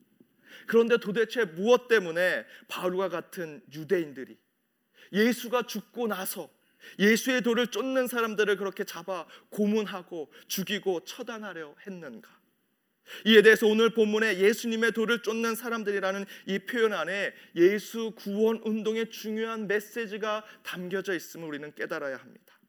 그런데 0.70 0.98
도대체 0.98 1.44
무엇 1.44 1.88
때문에 1.88 2.46
바울과 2.68 3.08
같은 3.08 3.60
유대인들이 3.74 4.38
예수가 5.12 5.62
죽고 5.62 6.06
나서 6.06 6.48
예수의 6.96 7.42
돌을 7.42 7.72
쫓는 7.72 8.06
사람들을 8.06 8.56
그렇게 8.56 8.84
잡아 8.84 9.26
고문하고 9.48 10.32
죽이고 10.46 11.04
처단하려 11.06 11.74
했는가? 11.84 12.30
이에 13.26 13.42
대해서 13.42 13.66
오늘 13.66 13.90
본문에 13.90 14.38
예수님의 14.38 14.92
돌을 14.92 15.22
쫓는 15.22 15.56
사람들이라는 15.56 16.24
이 16.46 16.60
표현 16.60 16.92
안에 16.92 17.34
예수 17.56 18.12
구원 18.14 18.60
운동의 18.64 19.10
중요한 19.10 19.66
메시지가 19.66 20.44
담겨져 20.62 21.16
있음을 21.16 21.48
우리는 21.48 21.74
깨달아야 21.74 22.16
합니다. 22.16 22.60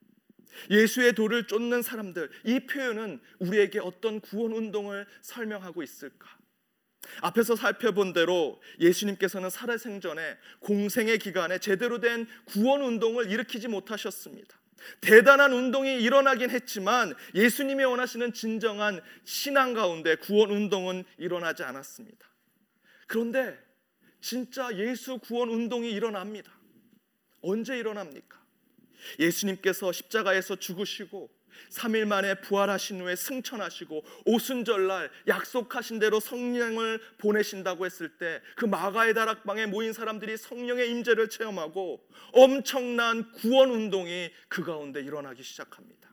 예수의 0.70 1.12
돌을 1.12 1.46
쫓는 1.46 1.82
사람들 1.82 2.32
이 2.46 2.66
표현은 2.66 3.20
우리에게 3.38 3.78
어떤 3.78 4.18
구원 4.18 4.54
운동을 4.54 5.06
설명하고 5.20 5.84
있을까? 5.84 6.41
앞에서 7.20 7.56
살펴본 7.56 8.12
대로 8.12 8.60
예수님께서는 8.80 9.50
살아생전에 9.50 10.36
공생의 10.60 11.18
기간에 11.18 11.58
제대로 11.58 12.00
된 12.00 12.26
구원 12.46 12.82
운동을 12.82 13.30
일으키지 13.30 13.68
못하셨습니다. 13.68 14.60
대단한 15.00 15.52
운동이 15.52 16.00
일어나긴 16.02 16.50
했지만 16.50 17.14
예수님이 17.34 17.84
원하시는 17.84 18.32
진정한 18.32 19.00
신앙 19.24 19.74
가운데 19.74 20.16
구원 20.16 20.50
운동은 20.50 21.04
일어나지 21.18 21.62
않았습니다. 21.62 22.26
그런데 23.06 23.58
진짜 24.20 24.76
예수 24.76 25.18
구원 25.18 25.50
운동이 25.50 25.90
일어납니다. 25.90 26.52
언제 27.40 27.76
일어납니까? 27.76 28.40
예수님께서 29.18 29.92
십자가에서 29.92 30.56
죽으시고 30.56 31.30
3일 31.70 32.06
만에 32.06 32.34
부활하신 32.36 33.00
후에 33.00 33.16
승천하시고 33.16 34.04
오순절날 34.26 35.10
약속하신 35.28 35.98
대로 35.98 36.20
성령을 36.20 37.00
보내신다고 37.18 37.86
했을 37.86 38.08
때 38.08 38.40
그 38.56 38.66
마가의 38.66 39.14
다락방에 39.14 39.66
모인 39.66 39.92
사람들이 39.92 40.36
성령의 40.36 40.90
임재를 40.90 41.28
체험하고 41.28 42.06
엄청난 42.32 43.32
구원 43.32 43.70
운동이 43.70 44.30
그 44.48 44.64
가운데 44.64 45.00
일어나기 45.00 45.42
시작합니다. 45.42 46.10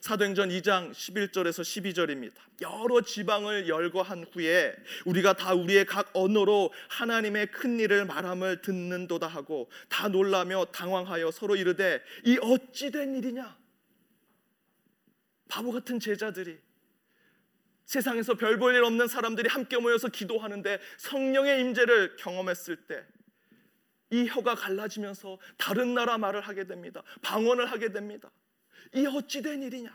사도행전 0.00 0.48
2장 0.48 0.90
11절에서 0.90 1.62
12절입니다. 1.62 2.34
여러 2.60 3.00
지방을 3.00 3.68
열거한 3.68 4.26
후에 4.32 4.74
우리가 5.04 5.34
다 5.34 5.54
우리의 5.54 5.86
각 5.86 6.10
언어로 6.12 6.72
하나님의 6.88 7.52
큰 7.52 7.78
일을 7.78 8.06
말함을 8.06 8.62
듣는도다 8.62 9.28
하고 9.28 9.70
다 9.88 10.08
놀라며 10.08 10.66
당황하여 10.66 11.30
서로 11.30 11.54
이르되 11.54 12.02
이 12.24 12.38
어찌 12.40 12.90
된 12.90 13.14
일이냐 13.14 13.56
바보 15.52 15.70
같은 15.72 16.00
제자들이 16.00 16.58
세상에서 17.84 18.34
별 18.34 18.58
볼 18.58 18.74
일 18.74 18.84
없는 18.84 19.06
사람들이 19.08 19.48
함께 19.48 19.76
모여서 19.76 20.08
기도하는데 20.08 20.80
성령의 20.98 21.60
임재를 21.60 22.16
경험했을 22.16 22.86
때 22.86 23.04
이 24.12 24.26
혀가 24.28 24.54
갈라지면서 24.56 25.38
다른 25.56 25.94
나라 25.94 26.18
말을 26.18 26.42
하게 26.42 26.66
됩니다. 26.66 27.02
방언을 27.22 27.70
하게 27.72 27.92
됩니다. 27.92 28.30
이 28.94 29.06
어찌 29.06 29.40
된 29.40 29.62
일이냐? 29.62 29.90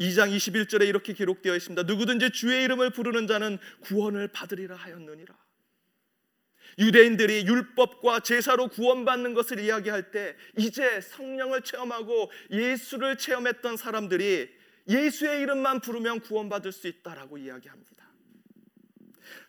2장 0.00 0.34
21절에 0.34 0.88
이렇게 0.88 1.12
기록되어 1.12 1.54
있습니다. 1.54 1.82
누구든지 1.82 2.30
주의 2.30 2.64
이름을 2.64 2.88
부르는 2.90 3.26
자는 3.26 3.58
구원을 3.80 4.28
받으리라 4.28 4.76
하였느니라. 4.76 5.34
유대인들이 6.78 7.46
율법과 7.46 8.20
제사로 8.20 8.68
구원받는 8.68 9.34
것을 9.34 9.58
이야기할 9.60 10.10
때 10.10 10.36
이제 10.58 11.00
성령을 11.00 11.62
체험하고 11.62 12.30
예수를 12.50 13.16
체험했던 13.16 13.76
사람들이 13.76 14.48
예수의 14.88 15.40
이름만 15.40 15.80
부르면 15.80 16.20
구원받을 16.20 16.72
수 16.72 16.86
있다라고 16.86 17.38
이야기합니다. 17.38 17.96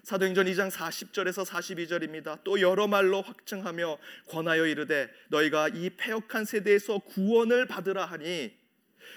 사도행전 0.04 0.46
2장 0.48 0.72
40절에서 0.72 1.46
42절입니다. 1.46 2.44
또 2.44 2.62
여러 2.62 2.88
말로 2.88 3.22
확증하며 3.22 3.98
권하여 4.28 4.66
이르되 4.66 5.10
너희가 5.30 5.68
이 5.68 5.90
패역한 5.92 6.46
세대에서 6.46 7.00
구원을 7.00 7.68
받으라 7.68 8.06
하니 8.06 8.56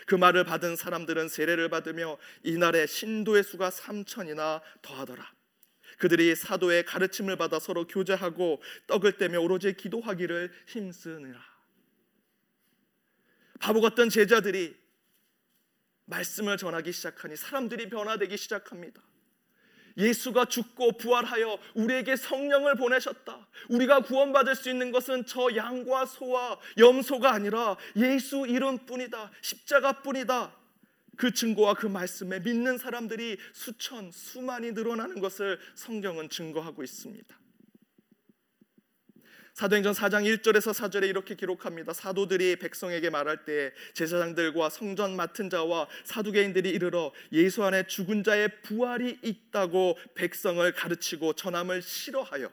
그 0.06 0.14
말을 0.16 0.44
받은 0.44 0.76
사람들은 0.76 1.28
세례를 1.28 1.68
받으며 1.68 2.18
이날에 2.42 2.86
신도의 2.86 3.44
수가 3.44 3.70
3천이나 3.70 4.60
더하더라. 4.82 5.39
그들이 6.00 6.34
사도의 6.34 6.86
가르침을 6.86 7.36
받아 7.36 7.60
서로 7.60 7.86
교제하고 7.86 8.62
떡을 8.86 9.18
떼며 9.18 9.38
오로지 9.40 9.74
기도하기를 9.74 10.50
힘쓰느라. 10.66 11.38
바보 13.60 13.82
같던 13.82 14.08
제자들이 14.08 14.74
말씀을 16.06 16.56
전하기 16.56 16.90
시작하니 16.90 17.36
사람들이 17.36 17.90
변화되기 17.90 18.34
시작합니다. 18.38 19.02
예수가 19.98 20.46
죽고 20.46 20.96
부활하여 20.96 21.58
우리에게 21.74 22.16
성령을 22.16 22.76
보내셨다. 22.76 23.46
우리가 23.68 24.00
구원받을 24.00 24.54
수 24.54 24.70
있는 24.70 24.92
것은 24.92 25.26
저 25.26 25.54
양과 25.54 26.06
소와 26.06 26.58
염소가 26.78 27.30
아니라 27.30 27.76
예수 27.96 28.46
이름뿐이다. 28.46 29.30
십자가뿐이다. 29.42 30.59
그 31.20 31.34
증거와 31.34 31.74
그 31.74 31.86
말씀에 31.86 32.40
믿는 32.40 32.78
사람들이 32.78 33.36
수천, 33.52 34.10
수만이 34.10 34.72
늘어나는 34.72 35.20
것을 35.20 35.58
성경은 35.74 36.30
증거하고 36.30 36.82
있습니다. 36.82 37.38
사도행전 39.52 39.92
4장 39.92 40.24
1절에서 40.24 40.72
4절에 40.72 41.06
이렇게 41.10 41.34
기록합니다. 41.34 41.92
사도들이 41.92 42.56
백성에게 42.56 43.10
말할 43.10 43.44
때 43.44 43.74
제사장들과 43.92 44.70
성전 44.70 45.14
맡은 45.14 45.50
자와 45.50 45.88
사두개인들이 46.04 46.70
이르러 46.70 47.12
예수 47.32 47.64
안에 47.64 47.86
죽은 47.86 48.24
자의 48.24 48.48
부활이 48.62 49.18
있다고 49.22 49.98
백성을 50.14 50.72
가르치고 50.72 51.34
전함을 51.34 51.82
싫어하여 51.82 52.50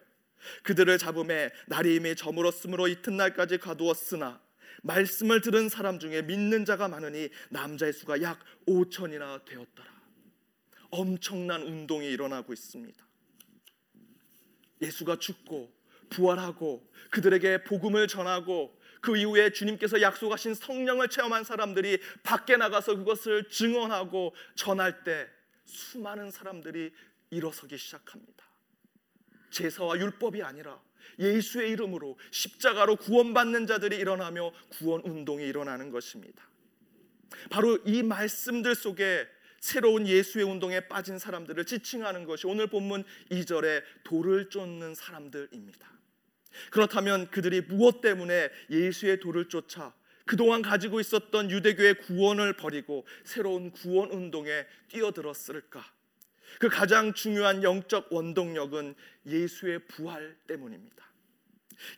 그들을 0.64 0.98
잡음에 0.98 1.52
날이 1.68 1.96
이미 1.96 2.18
저물었으므로 2.18 2.90
이튿날까지 2.90 3.60
가두었으나 3.60 4.46
말씀을 4.84 5.42
들은 5.42 5.70
사람 5.70 6.00
중에 6.00 6.22
믿는 6.24 6.66
자가 6.66 6.88
많으니 6.88 7.30
남자의 7.50 7.94
수가 7.94 8.22
약 8.22 8.40
5천이나 8.68 9.44
되었더라. 9.46 9.98
엄청난 10.90 11.62
운동이 11.64 12.08
일어나고 12.08 12.54
있습니다. 12.54 13.06
예수가 14.82 15.18
죽고 15.18 15.74
부활하고 16.10 16.90
그들에게 17.12 17.64
복음을 17.64 18.08
전하고 18.08 18.78
그 19.02 19.18
이후에 19.18 19.52
주님께서 19.52 20.02
약속하신 20.02 20.54
성령을 20.54 21.10
체험한 21.10 21.44
사람들이 21.44 22.00
밖에 22.24 22.58
나가서 22.58 22.96
그것을 22.96 23.50
증언하고 23.50 24.34
전할 24.56 25.04
때 25.04 25.28
수많은 25.66 26.32
사람들이 26.32 26.92
일어서기 27.30 27.78
시작합니다. 27.78 28.47
제사와 29.50 29.98
율법이 29.98 30.44
아니라 30.44 30.80
예수의 31.20 31.72
이름으로 31.72 32.18
십자가로 32.32 32.98
구원받는 32.98 33.68
자들이 33.68 33.98
일어나며 33.98 34.52
구원 34.70 35.02
운동이 35.02 35.46
일어나는 35.46 35.92
것입니다. 35.92 36.48
바로 37.50 37.78
이 37.86 38.04
말씀들 38.04 38.76
속에 38.76 39.28
새로운 39.60 40.08
예수의 40.08 40.46
운동에 40.46 40.82
빠진 40.82 41.18
사람들을 41.18 41.66
지칭하는 41.66 42.26
것이 42.26 42.48
오늘 42.48 42.68
본문 42.68 43.04
2절에 43.32 43.84
돌을 44.04 44.50
쫓는 44.50 44.96
사람들입니다. 44.96 45.92
그렇다면 46.72 47.30
그들이 47.30 47.62
무엇 47.62 48.02
때문에 48.02 48.50
예수의 48.70 49.20
도를 49.20 49.50
쫓아 49.50 49.94
그동안 50.26 50.62
가지고 50.62 51.00
있었던 51.00 51.50
유대교의 51.50 51.96
구원을 52.00 52.54
버리고 52.54 53.06
새로운 53.24 53.72
구원 53.72 54.12
운동에 54.12 54.66
뛰어들었을까? 54.90 55.97
그 56.60 56.70
가장 56.70 57.14
중요한 57.14 57.64
영적 57.64 58.12
원동력은 58.12 58.96
예수의 59.26 59.80
부활 59.88 60.36
때문입니다. 60.48 61.06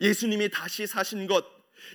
예수님이 0.00 0.50
다시 0.50 0.86
사신 0.86 1.26
것, 1.26 1.44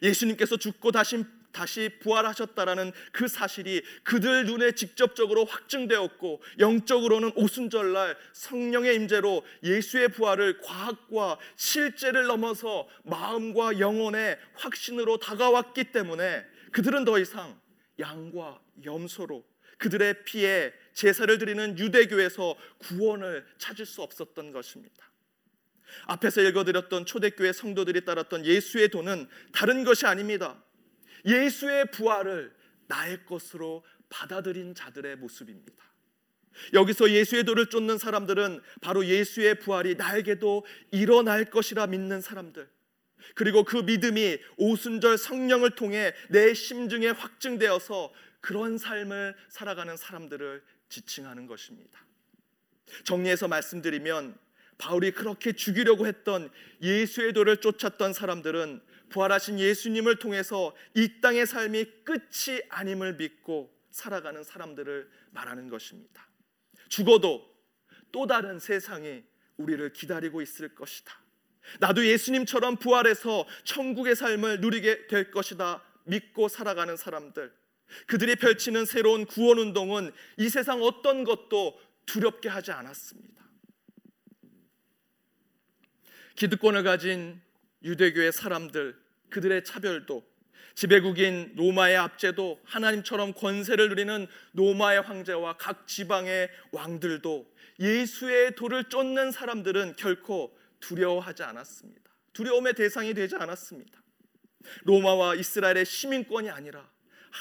예수님께서 0.02 0.58
죽고 0.58 0.92
다시 0.92 1.24
다시 1.56 1.90
부활하셨다라는 2.02 2.92
그 3.14 3.30
사실이 3.30 3.82
그들 4.04 4.46
눈에 4.46 4.74
직접적으로 4.74 5.46
확증되었고 5.46 6.42
영적으로는 6.60 7.32
오순절날 7.36 8.18
성령의 8.34 8.96
임재로 8.96 9.42
예수의 9.64 10.10
부활을 10.10 10.60
과학과 10.60 11.40
실제를 11.56 12.26
넘어서 12.26 12.90
마음과 13.06 13.80
영혼의 13.80 14.38
확신으로 14.56 15.18
다가왔기 15.18 15.94
때문에 15.94 16.46
그들은 16.74 17.06
더 17.06 17.18
이상 17.18 17.58
양과 18.00 18.60
염소로 18.84 19.46
그들의 19.78 20.26
피에 20.26 20.74
제사를 20.96 21.38
드리는 21.38 21.78
유대교에서 21.78 22.56
구원을 22.80 23.46
찾을 23.58 23.86
수 23.86 24.02
없었던 24.02 24.52
것입니다. 24.52 25.12
앞에서 26.08 26.42
읽어드렸던 26.42 27.06
초대교회 27.06 27.54
성도들이 27.54 28.06
따랐던 28.06 28.46
예수의 28.46 28.90
도는 28.90 29.28
다른 29.54 29.84
것이 29.84 30.06
아닙니다. 30.06 30.64
예수의 31.26 31.92
부활을 31.92 32.54
나의 32.88 33.26
것으로 33.26 33.84
받아들인 34.10 34.74
자들의 34.74 35.18
모습입니다. 35.18 35.84
여기서 36.74 37.12
예수의 37.12 37.44
도를 37.44 37.68
쫓는 37.68 37.98
사람들은 37.98 38.62
바로 38.82 39.06
예수의 39.06 39.60
부활이 39.60 39.96
나에게도 39.96 40.66
일어날 40.92 41.46
것이라 41.46 41.88
믿는 41.88 42.22
사람들. 42.22 42.70
그리고 43.34 43.64
그 43.64 43.78
믿음이 43.78 44.38
오순절 44.58 45.18
성령을 45.18 45.72
통해 45.72 46.14
내 46.30 46.54
심중에 46.54 47.10
확증되어서 47.10 48.14
그런 48.40 48.78
삶을 48.78 49.36
살아가는 49.50 49.98
사람들을 49.98 50.64
지칭하는 50.96 51.48
것입니다. 51.48 52.06
정리해서 53.04 53.48
말씀드리면 53.48 54.38
바울이 54.78 55.12
그렇게 55.12 55.52
죽이려고 55.52 56.08
했던 56.08 56.50
예수의 56.82 57.34
도를 57.34 57.58
쫓았던 57.58 58.14
사람들은 58.14 58.82
부활하신 59.10 59.60
예수님을 59.60 60.20
통해서 60.20 60.76
이 60.94 61.22
땅의 61.22 61.48
삶이 61.48 61.86
끝이 62.04 62.62
아님을 62.70 63.16
믿고 63.16 63.74
살아가는 63.92 64.44
사람들을 64.44 65.10
말하는 65.32 65.70
것입니다. 65.70 66.28
죽어도 66.90 67.46
또 68.12 68.28
다른 68.28 68.60
세상이 68.60 69.24
우리를 69.58 69.94
기다리고 69.94 70.42
있을 70.42 70.76
것이다. 70.76 71.14
나도 71.80 72.06
예수님처럼 72.06 72.78
부활해서 72.78 73.46
천국의 73.64 74.16
삶을 74.16 74.62
누리게 74.62 75.08
될 75.08 75.32
것이다. 75.32 75.84
믿고 76.04 76.48
살아가는 76.48 76.96
사람들. 76.96 77.54
그들이 78.08 78.36
펼치는 78.36 78.86
새로운 78.86 79.26
구원 79.26 79.60
운동은 79.60 80.12
이 80.38 80.50
세상 80.50 80.82
어떤 80.82 81.24
것도 81.24 81.80
두렵게 82.06 82.50
하지 82.50 82.72
않았습니다. 82.72 83.36
기득권을 86.36 86.84
가진 86.84 87.42
유대교의 87.84 88.32
사람들, 88.32 89.00
그들의 89.30 89.64
차별도 89.64 90.26
지배국인 90.76 91.54
로마의 91.56 91.96
압제도 91.96 92.60
하나님처럼 92.66 93.34
권세를 93.34 93.90
누리는 93.90 94.28
로마의 94.54 95.02
황제와 95.02 95.58
각 95.58 95.88
지방의 95.88 96.50
왕들도 96.72 97.50
예수의 97.80 98.56
도를 98.56 98.86
쫓는 98.86 99.32
사람들은 99.32 99.96
결코 99.96 100.58
두려워하지 100.82 101.44
않았습니다. 101.44 102.02
두려움의 102.34 102.74
대상이 102.74 103.14
되지 103.14 103.36
않았습니다. 103.38 104.02
로마와 104.84 105.36
이스라엘의 105.36 105.86
시민권이 105.86 106.50
아니라 106.50 106.90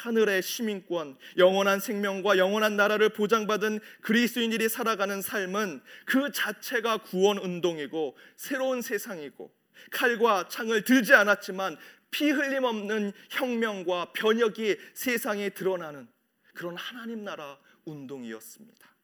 하늘의 0.02 0.42
시민권, 0.42 1.16
영원한 1.38 1.80
생명과 1.80 2.36
영원한 2.36 2.76
나라를 2.76 3.10
보장받은 3.10 3.80
그리스도인들이 4.00 4.68
살아가는 4.68 5.22
삶은 5.22 5.80
그 6.04 6.32
자체가 6.32 6.98
구원 6.98 7.38
운동이고 7.38 8.16
새로운 8.36 8.82
세상이고 8.82 9.54
칼과 9.90 10.48
창을 10.48 10.82
들지 10.82 11.14
않았지만 11.14 11.76
피 12.10 12.30
흘림 12.30 12.64
없는 12.64 13.12
혁명과 13.30 14.12
변혁이 14.12 14.76
세상에 14.94 15.50
드러나는 15.50 16.08
그런 16.54 16.76
하나님 16.76 17.24
나라 17.24 17.58
운동이었습니다. 17.84 18.94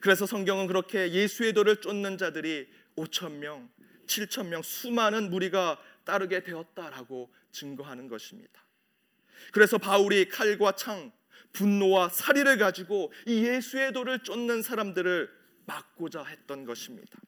그래서 0.00 0.26
성경은 0.26 0.66
그렇게 0.66 1.12
예수의 1.12 1.52
도를 1.52 1.80
쫓는 1.80 2.18
자들이 2.18 2.68
5천 2.96 3.32
명, 3.34 3.70
7천 4.06 4.48
명 4.48 4.62
수많은 4.62 5.30
무리가 5.30 5.78
따르게 6.04 6.42
되었다라고 6.42 7.32
증거하는 7.52 8.08
것입니다. 8.08 8.65
그래서 9.52 9.78
바울이 9.78 10.28
칼과 10.28 10.72
창, 10.72 11.12
분노와 11.52 12.10
사리를 12.10 12.58
가지고 12.58 13.12
이 13.26 13.44
예수의 13.44 13.92
도를 13.92 14.20
쫓는 14.20 14.62
사람들을 14.62 15.30
막고자 15.66 16.24
했던 16.24 16.64
것입니다. 16.64 17.18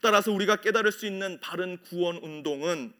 따라서 0.00 0.32
우리가 0.32 0.56
깨달을 0.56 0.90
수 0.90 1.06
있는 1.06 1.38
바른 1.40 1.78
구원 1.78 2.16
운동은 2.16 2.92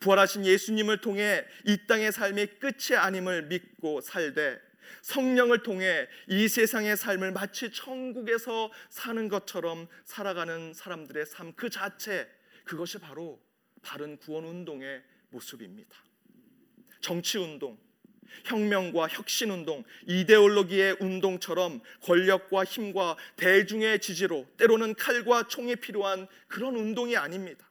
부활하신 0.00 0.46
예수님을 0.46 1.00
통해 1.00 1.44
이 1.66 1.76
땅의 1.86 2.12
삶이 2.12 2.46
끝이 2.60 2.96
아님을 2.96 3.44
믿고 3.44 4.00
살되 4.00 4.60
성령을 5.02 5.62
통해 5.62 6.08
이 6.28 6.48
세상의 6.48 6.96
삶을 6.96 7.32
마치 7.32 7.70
천국에서 7.70 8.70
사는 8.88 9.28
것처럼 9.28 9.88
살아가는 10.04 10.72
사람들의 10.74 11.26
삶 11.26 11.52
그 11.56 11.70
자체 11.70 12.28
그것이 12.64 12.98
바로 12.98 13.40
바른 13.82 14.16
구원 14.18 14.44
운동의 14.44 15.02
모습입니다. 15.30 15.96
정치 17.00 17.38
운동, 17.38 17.78
혁명과 18.44 19.08
혁신 19.08 19.50
운동, 19.50 19.84
이데올로기의 20.06 20.96
운동처럼 21.00 21.80
권력과 22.02 22.64
힘과 22.64 23.16
대중의 23.36 24.00
지지로 24.00 24.46
때로는 24.56 24.94
칼과 24.94 25.48
총이 25.48 25.76
필요한 25.76 26.28
그런 26.46 26.76
운동이 26.76 27.16
아닙니다. 27.16 27.68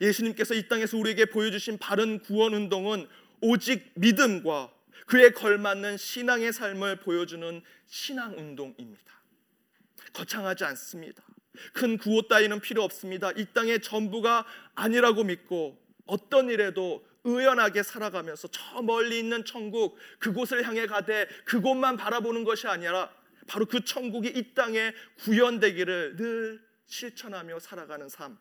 예수님께서 0.00 0.54
이 0.54 0.68
땅에서 0.68 0.96
우리에게 0.96 1.26
보여주신 1.26 1.78
바른 1.78 2.18
구원 2.20 2.54
운동은 2.54 3.06
오직 3.40 3.92
믿음과 3.94 4.72
그에 5.06 5.30
걸맞는 5.30 5.98
신앙의 5.98 6.52
삶을 6.52 7.00
보여주는 7.00 7.62
신앙 7.86 8.38
운동입니다. 8.38 9.04
거창하지 10.14 10.64
않습니다. 10.64 11.22
큰 11.72 11.98
구호 11.98 12.22
따위는 12.22 12.60
필요 12.60 12.82
없습니다. 12.82 13.30
이 13.32 13.46
땅의 13.52 13.82
전부가 13.82 14.46
아니라고 14.74 15.24
믿고 15.24 15.78
어떤 16.06 16.50
일에도 16.50 17.04
의연하게 17.24 17.82
살아가면서 17.82 18.48
저 18.48 18.82
멀리 18.82 19.18
있는 19.18 19.44
천국 19.44 19.98
그곳을 20.18 20.66
향해 20.66 20.86
가되 20.86 21.26
그곳만 21.44 21.96
바라보는 21.96 22.44
것이 22.44 22.66
아니라 22.66 23.10
바로 23.46 23.66
그 23.66 23.84
천국이 23.84 24.28
이 24.28 24.54
땅에 24.54 24.92
구현되기를 25.20 26.16
늘 26.16 26.62
실천하며 26.86 27.58
살아가는 27.58 28.08
삶. 28.08 28.38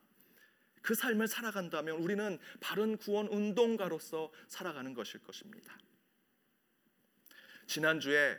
그 0.82 0.96
삶을 0.96 1.28
살아간다면 1.28 1.98
우리는 1.98 2.38
바른 2.60 2.98
구원 2.98 3.28
운동가로서 3.28 4.32
살아가는 4.48 4.94
것일 4.94 5.24
것입니다. 5.24 5.78
지난주에 7.68 8.38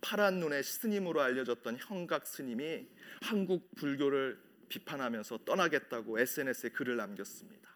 파란 0.00 0.40
눈의 0.40 0.64
스님으로 0.64 1.20
알려졌던 1.20 1.78
형각 1.78 2.26
스님이 2.26 2.88
한국 3.22 3.74
불교를 3.76 4.40
비판하면서 4.68 5.44
떠나겠다고 5.44 6.18
SNS에 6.18 6.70
글을 6.70 6.96
남겼습니다. 6.96 7.70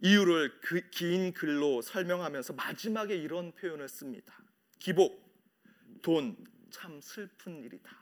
이유를 0.00 0.60
그 0.60 0.90
긴 0.90 1.32
글로 1.32 1.82
설명하면서 1.82 2.52
마지막에 2.52 3.16
이런 3.16 3.52
표현을 3.52 3.88
씁니다. 3.88 4.38
기복, 4.78 5.28
돈, 6.02 6.36
참 6.70 7.00
슬픈 7.00 7.62
일이다. 7.64 7.98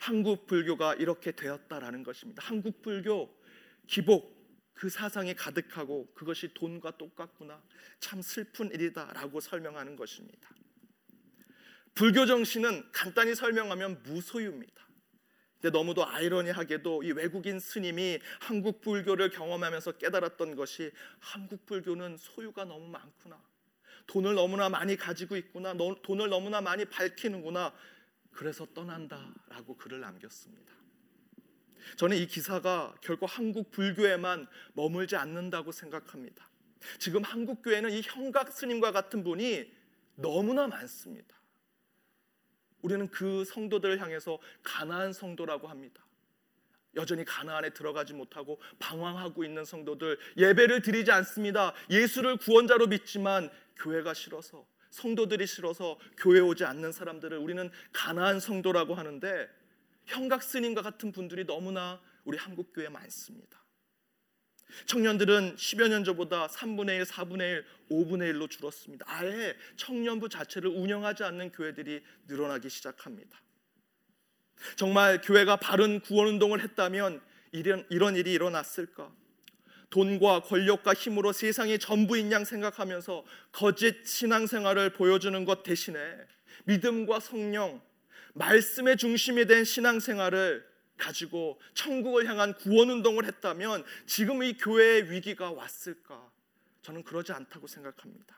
한국 0.00 0.46
불교가 0.46 0.94
이렇게 0.94 1.32
되었다라는 1.32 2.02
것입니다. 2.02 2.42
한국 2.44 2.80
불교 2.82 3.36
기복 3.86 4.36
그 4.72 4.88
사상이 4.88 5.34
가득하고 5.34 6.12
그것이 6.14 6.52
돈과 6.54 6.98
똑같구나. 6.98 7.62
참 7.98 8.20
슬픈 8.22 8.70
일이다라고 8.70 9.40
설명하는 9.40 9.96
것입니다. 9.96 10.50
불교 11.94 12.26
정신은 12.26 12.92
간단히 12.92 13.34
설명하면 13.34 14.02
무소유입니다. 14.02 14.85
근데 15.60 15.76
너무도 15.76 16.06
아이러니하게도 16.06 17.02
이 17.02 17.12
외국인 17.12 17.58
스님이 17.58 18.20
한국 18.40 18.80
불교를 18.80 19.30
경험하면서 19.30 19.92
깨달았던 19.92 20.54
것이 20.54 20.92
한국 21.18 21.64
불교는 21.66 22.18
소유가 22.18 22.64
너무 22.64 22.88
많구나. 22.88 23.42
돈을 24.06 24.34
너무나 24.34 24.68
많이 24.68 24.96
가지고 24.96 25.36
있구나. 25.36 25.74
돈을 26.02 26.28
너무나 26.28 26.60
많이 26.60 26.84
밝히는구나. 26.84 27.74
그래서 28.30 28.66
떠난다라고 28.74 29.76
글을 29.76 30.00
남겼습니다. 30.00 30.72
저는 31.96 32.16
이 32.16 32.26
기사가 32.26 32.94
결코 33.00 33.26
한국 33.26 33.70
불교에만 33.70 34.46
머물지 34.74 35.16
않는다고 35.16 35.72
생각합니다. 35.72 36.48
지금 36.98 37.22
한국 37.22 37.62
교회는 37.62 37.90
이 37.92 38.02
형각 38.04 38.52
스님과 38.52 38.92
같은 38.92 39.24
분이 39.24 39.72
너무나 40.16 40.66
많습니다. 40.66 41.34
우리는 42.86 43.08
그 43.08 43.44
성도들을 43.44 44.00
향해서 44.00 44.38
가나안 44.62 45.12
성도라고 45.12 45.66
합니다. 45.66 46.04
여전히 46.94 47.24
가나안에 47.24 47.70
들어가지 47.70 48.14
못하고 48.14 48.60
방황하고 48.78 49.42
있는 49.42 49.64
성도들 49.64 50.16
예배를 50.36 50.82
드리지 50.82 51.10
않습니다. 51.10 51.74
예수를 51.90 52.36
구원자로 52.36 52.86
믿지만 52.86 53.50
교회가 53.74 54.14
싫어서 54.14 54.64
성도들이 54.90 55.48
싫어서 55.48 55.98
교회 56.16 56.38
오지 56.38 56.64
않는 56.64 56.92
사람들을 56.92 57.36
우리는 57.36 57.72
가나안 57.92 58.38
성도라고 58.38 58.94
하는데 58.94 59.48
형각 60.04 60.44
스님과 60.44 60.82
같은 60.82 61.10
분들이 61.10 61.44
너무나 61.44 62.00
우리 62.24 62.38
한국 62.38 62.72
교회에 62.72 62.88
많습니다. 62.88 63.58
청년들은 64.86 65.56
10여 65.56 65.88
년 65.88 66.04
전보다 66.04 66.48
3분의 66.48 66.98
1, 66.98 67.02
4분의 67.04 67.40
1, 67.40 67.64
5분의 67.90 68.32
1로 68.32 68.50
줄었습니다. 68.50 69.06
아예 69.08 69.56
청년부 69.76 70.28
자체를 70.28 70.70
운영하지 70.70 71.24
않는 71.24 71.52
교회들이 71.52 72.02
늘어나기 72.26 72.68
시작합니다. 72.68 73.40
정말 74.76 75.20
교회가 75.20 75.56
바른 75.56 76.00
구원 76.00 76.28
운동을 76.28 76.60
했다면 76.62 77.20
이런, 77.52 77.86
이런 77.90 78.16
일이 78.16 78.32
일어났을까? 78.32 79.12
돈과 79.90 80.40
권력과 80.40 80.94
힘으로 80.94 81.32
세상이 81.32 81.78
전부인 81.78 82.32
양 82.32 82.44
생각하면서 82.44 83.24
거짓 83.52 84.06
신앙생활을 84.06 84.90
보여주는 84.90 85.44
것 85.44 85.62
대신에 85.62 85.98
믿음과 86.64 87.20
성령, 87.20 87.80
말씀의 88.34 88.96
중심이 88.96 89.46
된 89.46 89.64
신앙생활을 89.64 90.66
가지고 90.96 91.60
천국을 91.74 92.26
향한 92.26 92.54
구원 92.54 92.90
운동을 92.90 93.24
했다면 93.26 93.84
지금 94.06 94.42
이 94.42 94.54
교회의 94.54 95.10
위기가 95.10 95.50
왔을까? 95.50 96.30
저는 96.82 97.02
그러지 97.02 97.32
않다고 97.32 97.66
생각합니다. 97.66 98.36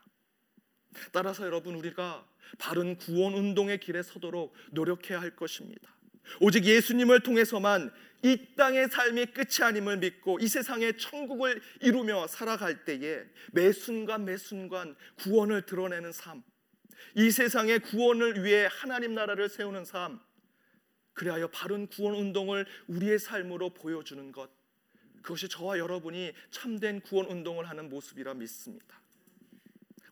따라서 1.11 1.45
여러분 1.45 1.75
우리가 1.75 2.27
바른 2.57 2.97
구원 2.97 3.33
운동의 3.33 3.79
길에 3.79 4.01
서도록 4.01 4.53
노력해야 4.71 5.21
할 5.21 5.35
것입니다. 5.35 5.93
오직 6.39 6.65
예수님을 6.65 7.21
통해서만 7.21 7.91
이 8.23 8.37
땅의 8.55 8.89
삶이 8.89 9.27
끝이 9.27 9.63
아님을 9.63 9.97
믿고 9.97 10.39
이 10.39 10.47
세상의 10.47 10.97
천국을 10.97 11.61
이루며 11.81 12.27
살아갈 12.27 12.83
때에 12.83 13.23
매 13.51 13.71
순간 13.71 14.25
매 14.25 14.35
순간 14.37 14.95
구원을 15.19 15.61
드러내는 15.63 16.11
삶, 16.11 16.43
이 17.15 17.31
세상의 17.31 17.79
구원을 17.79 18.43
위해 18.43 18.67
하나님 18.69 19.13
나라를 19.13 19.47
세우는 19.47 19.85
삶, 19.85 20.19
그리하여 21.13 21.47
바른 21.47 21.87
구원 21.87 22.15
운동을 22.15 22.65
우리의 22.87 23.19
삶으로 23.19 23.69
보여주는 23.71 24.31
것, 24.31 24.49
그것이 25.21 25.49
저와 25.49 25.77
여러분이 25.79 26.33
참된 26.51 27.01
구원 27.01 27.25
운동을 27.27 27.69
하는 27.69 27.89
모습이라 27.89 28.33
믿습니다. 28.35 28.99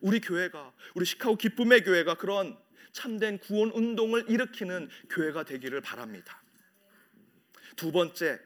우리 0.00 0.20
교회가, 0.20 0.72
우리 0.94 1.04
시카고 1.04 1.36
기쁨의 1.36 1.82
교회가 1.82 2.14
그런 2.14 2.56
참된 2.92 3.38
구원 3.38 3.70
운동을 3.70 4.28
일으키는 4.28 4.88
교회가 5.10 5.44
되기를 5.44 5.80
바랍니다. 5.80 6.42
두 7.76 7.92
번째, 7.92 8.40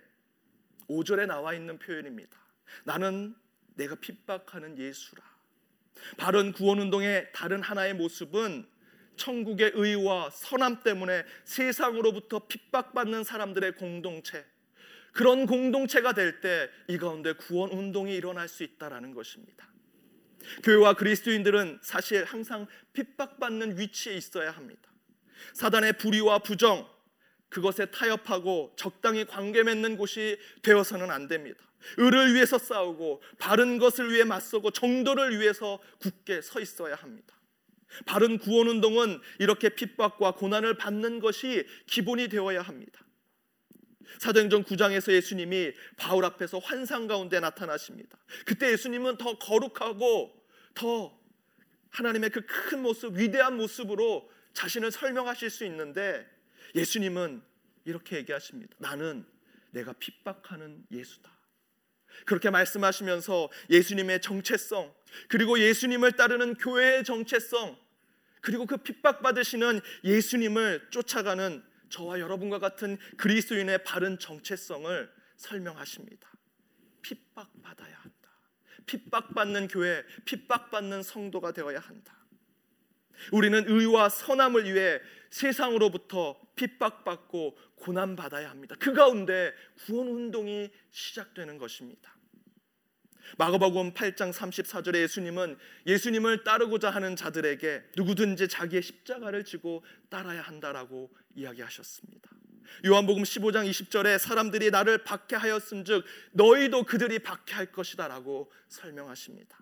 5절에 0.88 1.26
나와 1.26 1.54
있는 1.54 1.78
표현입니다. 1.78 2.36
나는 2.84 3.34
내가 3.74 3.94
핍박하는 3.94 4.78
예수라. 4.78 5.22
바른 6.16 6.52
구원 6.52 6.80
운동의 6.80 7.30
다른 7.32 7.62
하나의 7.62 7.94
모습은 7.94 8.66
천국의 9.16 9.72
의와 9.74 10.30
선함 10.30 10.82
때문에 10.82 11.24
세상으로부터 11.44 12.46
핍박받는 12.46 13.24
사람들의 13.24 13.76
공동체 13.76 14.44
그런 15.12 15.46
공동체가 15.46 16.14
될 16.14 16.40
때 16.40 16.70
이 16.88 16.96
가운데 16.98 17.34
구원 17.34 17.70
운동이 17.70 18.14
일어날 18.16 18.48
수 18.48 18.62
있다라는 18.62 19.14
것입니다. 19.14 19.68
교회와 20.64 20.94
그리스도인들은 20.94 21.80
사실 21.82 22.24
항상 22.24 22.66
핍박받는 22.94 23.78
위치에 23.78 24.14
있어야 24.16 24.50
합니다. 24.50 24.90
사단의 25.54 25.94
불의와 25.98 26.40
부정 26.40 26.88
그것에 27.48 27.86
타협하고 27.86 28.72
적당히 28.76 29.24
관계 29.26 29.62
맺는 29.62 29.96
곳이 29.96 30.38
되어서는 30.62 31.10
안 31.10 31.28
됩니다. 31.28 31.62
의를 31.98 32.34
위해서 32.34 32.58
싸우고 32.58 33.22
바른 33.38 33.78
것을 33.78 34.10
위해 34.12 34.24
맞서고 34.24 34.70
정도를 34.70 35.38
위해서 35.38 35.78
굳게 36.00 36.40
서 36.40 36.60
있어야 36.60 36.94
합니다. 36.94 37.34
바른 38.06 38.38
구원 38.38 38.68
운동은 38.68 39.20
이렇게 39.38 39.70
핍박과 39.70 40.32
고난을 40.32 40.76
받는 40.76 41.20
것이 41.20 41.66
기본이 41.86 42.28
되어야 42.28 42.62
합니다. 42.62 43.00
사도행전 44.18 44.64
9장에서 44.64 45.12
예수님이 45.12 45.72
바울 45.96 46.24
앞에서 46.24 46.58
환상 46.58 47.06
가운데 47.06 47.40
나타나십니다. 47.40 48.18
그때 48.44 48.70
예수님은 48.72 49.16
더 49.16 49.38
거룩하고 49.38 50.34
더 50.74 51.18
하나님의 51.90 52.30
그 52.30 52.40
큰 52.46 52.82
모습, 52.82 53.16
위대한 53.16 53.56
모습으로 53.56 54.30
자신을 54.54 54.90
설명하실 54.90 55.50
수 55.50 55.64
있는데 55.66 56.26
예수님은 56.74 57.42
이렇게 57.84 58.16
얘기하십니다. 58.16 58.74
나는 58.78 59.26
내가 59.70 59.92
핍박하는 59.94 60.86
예수다. 60.90 61.30
그렇게 62.26 62.50
말씀하시면서 62.50 63.50
예수님의 63.70 64.20
정체성, 64.20 64.92
그리고 65.28 65.58
예수님을 65.58 66.12
따르는 66.12 66.54
교회의 66.54 67.04
정체성, 67.04 67.76
그리고 68.40 68.66
그 68.66 68.78
핍박받으시는 68.78 69.80
예수님을 70.04 70.88
쫓아가는 70.90 71.62
저와 71.90 72.20
여러분과 72.20 72.58
같은 72.58 72.98
그리스도인의 73.16 73.84
바른 73.84 74.18
정체성을 74.18 75.12
설명하십니다. 75.36 76.30
핍박받아야 77.02 77.94
한다. 77.94 78.30
핍박받는 78.86 79.68
교회, 79.68 80.02
핍박받는 80.24 81.02
성도가 81.02 81.52
되어야 81.52 81.78
한다. 81.78 82.16
우리는 83.30 83.64
의와 83.68 84.08
선함을 84.08 84.72
위해 84.72 85.00
세상으로부터 85.30 86.40
핍박받고 86.56 87.56
고난받아야 87.76 88.50
합니다. 88.50 88.76
그 88.78 88.92
가운데 88.92 89.52
구원 89.86 90.08
운동이 90.08 90.70
시작되는 90.90 91.58
것입니다. 91.58 92.16
마가복음 93.38 93.94
8장 93.94 94.32
34절에 94.32 94.96
예수님은 95.02 95.56
예수님을 95.86 96.44
따르고자 96.44 96.90
하는 96.90 97.16
자들에게 97.16 97.82
누구든지 97.96 98.48
자기의 98.48 98.82
십자가를 98.82 99.44
지고 99.44 99.84
따라야 100.10 100.42
한다라고 100.42 101.10
이야기하셨습니다. 101.34 102.30
요한복음 102.86 103.22
15장 103.22 103.68
20절에 103.68 104.18
사람들이 104.18 104.70
나를 104.70 105.04
박해하였음즉 105.04 106.04
너희도 106.32 106.84
그들이 106.84 107.18
박해할 107.18 107.72
것이다라고 107.72 108.50
설명하십니다. 108.68 109.58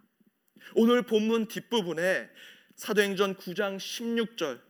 오늘 0.75 1.03
본문 1.03 1.49
뒷부분에 1.49 2.31
사도행전 2.77 3.37
9장 3.37 3.77
16절 3.77 4.61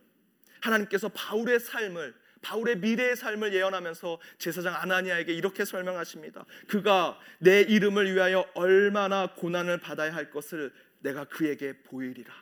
하나님께서 0.61 1.09
바울의 1.09 1.59
삶을 1.59 2.13
바울의 2.41 2.77
미래의 2.77 3.15
삶을 3.15 3.53
예언하면서 3.53 4.19
제사장 4.39 4.75
아나니아에게 4.75 5.33
이렇게 5.33 5.63
설명하십니다. 5.63 6.45
그가 6.67 7.19
내 7.39 7.61
이름을 7.61 8.13
위하여 8.13 8.45
얼마나 8.55 9.33
고난을 9.35 9.79
받아야 9.79 10.13
할 10.13 10.31
것을 10.31 10.73
내가 10.99 11.25
그에게 11.25 11.81
보이리라. 11.83 12.33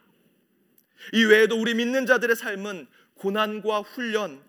이 1.14 1.24
외에도 1.24 1.60
우리 1.60 1.74
믿는 1.74 2.06
자들의 2.06 2.36
삶은 2.36 2.88
고난과 3.16 3.82
훈련, 3.82 4.44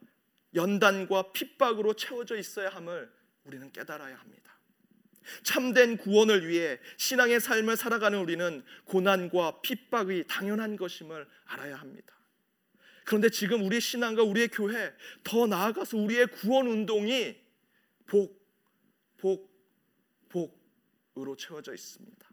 연단과 0.54 1.32
핍박으로 1.32 1.94
채워져 1.94 2.36
있어야 2.36 2.68
함을 2.70 3.10
우리는 3.44 3.70
깨달아야 3.72 4.16
합니다. 4.16 4.40
참된 5.42 5.96
구원을 5.96 6.48
위해 6.48 6.78
신앙의 6.96 7.40
삶을 7.40 7.76
살아가는 7.76 8.18
우리는 8.18 8.64
고난과 8.84 9.60
핍박이 9.62 10.24
당연한 10.28 10.76
것임을 10.76 11.26
알아야 11.46 11.76
합니다. 11.76 12.19
그런데 13.10 13.28
지금 13.28 13.64
우리의 13.64 13.80
신앙과 13.80 14.22
우리의 14.22 14.46
교회 14.50 14.94
더 15.24 15.44
나아가서 15.48 15.96
우리의 15.96 16.28
구원 16.28 16.68
운동이 16.68 17.34
복, 18.06 18.40
복, 19.16 19.52
복으로 20.28 21.34
채워져 21.34 21.74
있습니다. 21.74 22.30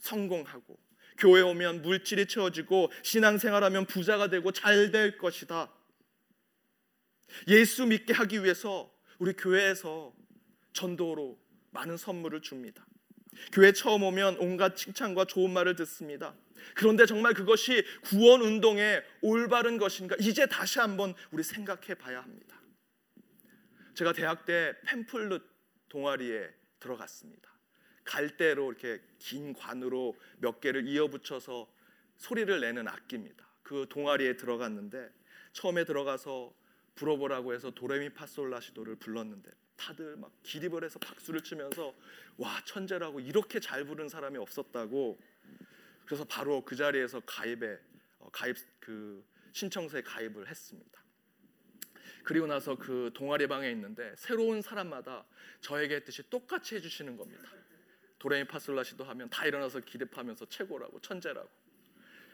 성공하고 0.00 0.76
교회 1.16 1.42
오면 1.42 1.82
물질이 1.82 2.26
채워지고 2.26 2.90
신앙생활하면 3.04 3.86
부자가 3.86 4.28
되고 4.28 4.50
잘 4.50 4.90
될 4.90 5.16
것이다. 5.16 5.72
예수 7.46 7.86
믿게 7.86 8.12
하기 8.12 8.42
위해서 8.42 8.92
우리 9.20 9.34
교회에서 9.34 10.12
전도로 10.72 11.38
많은 11.70 11.96
선물을 11.96 12.42
줍니다. 12.42 12.84
교회 13.52 13.70
처음 13.70 14.02
오면 14.02 14.38
온갖 14.38 14.74
칭찬과 14.74 15.26
좋은 15.26 15.52
말을 15.52 15.76
듣습니다. 15.76 16.34
그런데 16.74 17.06
정말 17.06 17.34
그것이 17.34 17.84
구원 18.02 18.40
운동의 18.42 19.04
올바른 19.20 19.78
것인가? 19.78 20.16
이제 20.18 20.46
다시 20.46 20.78
한번 20.78 21.14
우리 21.30 21.42
생각해 21.42 21.94
봐야 21.94 22.22
합니다. 22.22 22.60
제가 23.94 24.12
대학 24.12 24.44
때 24.44 24.74
팸플릿 24.86 25.42
동아리에 25.88 26.48
들어갔습니다. 26.78 27.50
갈대로 28.04 28.72
이렇게 28.72 29.00
긴 29.18 29.52
관으로 29.52 30.16
몇 30.38 30.60
개를 30.60 30.88
이어 30.88 31.08
붙여서 31.08 31.70
소리를 32.16 32.60
내는 32.60 32.88
악기입니다. 32.88 33.46
그 33.62 33.86
동아리에 33.88 34.36
들어갔는데 34.36 35.10
처음에 35.52 35.84
들어가서 35.84 36.54
불어보라고 36.94 37.54
해서 37.54 37.70
도레미파솔라시도를 37.70 38.96
불렀는데 38.96 39.50
다들 39.76 40.16
막 40.16 40.30
기립을 40.42 40.84
해서 40.84 40.98
박수를 40.98 41.42
치면서 41.42 41.94
와 42.36 42.60
천재라고 42.64 43.20
이렇게 43.20 43.60
잘 43.60 43.84
부른 43.84 44.08
사람이 44.08 44.36
없었다고 44.38 45.18
그래서 46.10 46.24
바로 46.24 46.64
그 46.64 46.74
자리에서 46.74 47.20
가입에 47.20 47.78
어, 48.18 48.28
가입 48.32 48.56
그 48.80 49.24
신청서에 49.52 50.02
가입을 50.02 50.48
했습니다. 50.48 51.04
그리고 52.24 52.48
나서 52.48 52.74
그 52.74 53.12
동아리 53.14 53.46
방에 53.46 53.70
있는데 53.70 54.12
새로운 54.16 54.60
사람마다 54.60 55.24
저에게 55.60 55.94
했듯이 55.94 56.28
똑같이 56.28 56.74
해주시는 56.74 57.16
겁니다. 57.16 57.48
도레미파솔라시도 58.18 59.04
하면 59.04 59.30
다 59.30 59.46
일어나서 59.46 59.78
기립하면서 59.78 60.46
최고라고 60.48 61.00
천재라고. 61.00 61.48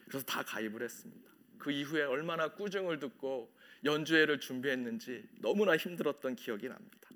그래서 0.08 0.24
다 0.24 0.42
가입을 0.42 0.82
했습니다. 0.82 1.30
그 1.58 1.70
이후에 1.70 2.04
얼마나 2.04 2.54
꾸중을 2.54 2.98
듣고 2.98 3.54
연주회를 3.84 4.40
준비했는지 4.40 5.28
너무나 5.42 5.76
힘들었던 5.76 6.34
기억이 6.34 6.66
납니다. 6.66 7.10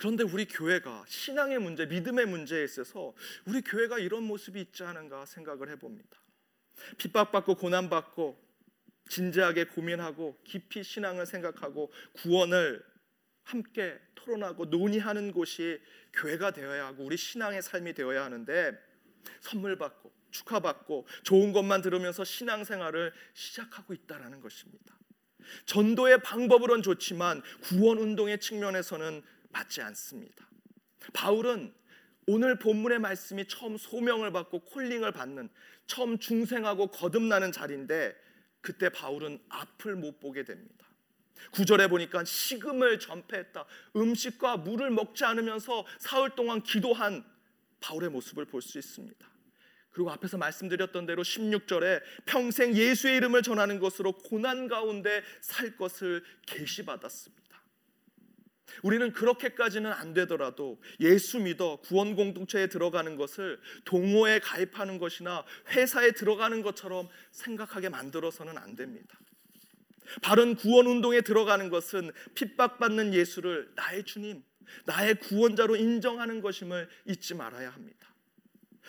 그런데 0.00 0.24
우리 0.24 0.46
교회가 0.46 1.04
신앙의 1.06 1.58
문제, 1.58 1.84
믿음의 1.84 2.24
문제에 2.24 2.64
있어서 2.64 3.12
우리 3.44 3.60
교회가 3.60 3.98
이런 3.98 4.22
모습이 4.22 4.58
있지 4.58 4.82
않은가 4.82 5.26
생각을 5.26 5.68
해봅니다. 5.68 6.18
핍박받고 6.96 7.56
고난받고 7.56 8.42
진지하게 9.10 9.64
고민하고 9.64 10.40
깊이 10.42 10.82
신앙을 10.82 11.26
생각하고 11.26 11.92
구원을 12.14 12.82
함께 13.42 14.00
토론하고 14.14 14.64
논의하는 14.66 15.32
곳이 15.32 15.78
교회가 16.14 16.52
되어야 16.52 16.86
하고 16.86 17.04
우리 17.04 17.18
신앙의 17.18 17.60
삶이 17.60 17.92
되어야 17.92 18.24
하는데 18.24 18.72
선물 19.42 19.76
받고 19.76 20.10
축하받고 20.30 21.08
좋은 21.24 21.52
것만 21.52 21.82
들으면서 21.82 22.24
신앙생활을 22.24 23.12
시작하고 23.34 23.92
있다라는 23.92 24.40
것입니다. 24.40 24.98
전도의 25.66 26.22
방법으론 26.22 26.82
좋지만 26.82 27.42
구원 27.60 27.98
운동의 27.98 28.40
측면에서는 28.40 29.22
맞지 29.50 29.82
않습니다. 29.82 30.48
바울은 31.12 31.72
오늘 32.26 32.58
본문의 32.58 32.98
말씀이 32.98 33.46
처음 33.48 33.76
소명을 33.76 34.32
받고 34.32 34.60
콜링을 34.60 35.12
받는 35.12 35.48
처음 35.86 36.18
중생하고 36.18 36.88
거듭나는 36.88 37.52
자리인데 37.52 38.14
그때 38.60 38.88
바울은 38.88 39.40
앞을 39.48 39.96
못 39.96 40.20
보게 40.20 40.44
됩니다. 40.44 40.86
구절에 41.52 41.88
보니까 41.88 42.24
식음을 42.24 42.98
전폐했다. 43.00 43.64
음식과 43.96 44.58
물을 44.58 44.90
먹지 44.90 45.24
않으면서 45.24 45.86
사흘 45.98 46.30
동안 46.30 46.62
기도한 46.62 47.24
바울의 47.80 48.10
모습을 48.10 48.44
볼 48.44 48.60
수 48.60 48.78
있습니다. 48.78 49.30
그리고 49.90 50.10
앞에서 50.12 50.38
말씀드렸던 50.38 51.06
대로 51.06 51.22
16절에 51.22 52.00
평생 52.26 52.76
예수의 52.76 53.16
이름을 53.16 53.42
전하는 53.42 53.80
것으로 53.80 54.12
고난 54.12 54.68
가운데 54.68 55.22
살 55.40 55.76
것을 55.76 56.22
계시받았습니다. 56.46 57.49
우리는 58.82 59.12
그렇게까지는 59.12 59.92
안 59.92 60.14
되더라도 60.14 60.80
예수 61.00 61.38
믿어 61.38 61.76
구원 61.76 62.14
공동체에 62.16 62.66
들어가는 62.68 63.16
것을 63.16 63.60
동호회에 63.84 64.40
가입하는 64.40 64.98
것이나 64.98 65.44
회사에 65.70 66.12
들어가는 66.12 66.62
것처럼 66.62 67.08
생각하게 67.32 67.88
만들어서는 67.88 68.58
안 68.58 68.76
됩니다. 68.76 69.18
바른 70.22 70.56
구원 70.56 70.86
운동에 70.86 71.20
들어가는 71.20 71.68
것은 71.70 72.10
핍박받는 72.34 73.14
예수를 73.14 73.70
나의 73.76 74.04
주님, 74.04 74.42
나의 74.84 75.16
구원자로 75.16 75.76
인정하는 75.76 76.40
것임을 76.40 76.88
잊지 77.06 77.34
말아야 77.34 77.70
합니다. 77.70 78.08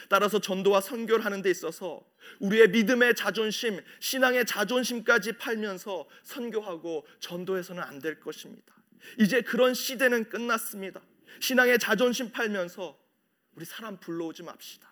따라서 0.10 0.39
전도와 0.39 0.82
선교를 0.82 1.26
하는 1.26 1.41
데 1.41 1.52
있어서 1.52 2.04
우리의 2.39 2.70
믿음의 2.70 3.15
자존심, 3.15 3.80
신앙의 4.00 4.46
자존심까지 4.46 5.34
팔면서 5.34 6.08
선교하고 6.24 7.06
전도해서는 7.20 7.84
안 7.84 8.00
될 8.00 8.20
것입니다. 8.20 8.81
이제 9.20 9.42
그런 9.42 9.74
시대는 9.74 10.30
끝났습니다. 10.30 11.02
신앙의 11.40 11.80
자존심 11.80 12.32
팔면서 12.32 12.98
우리 13.56 13.66
사람 13.66 14.00
불러오지 14.00 14.44
맙시다. 14.44 14.90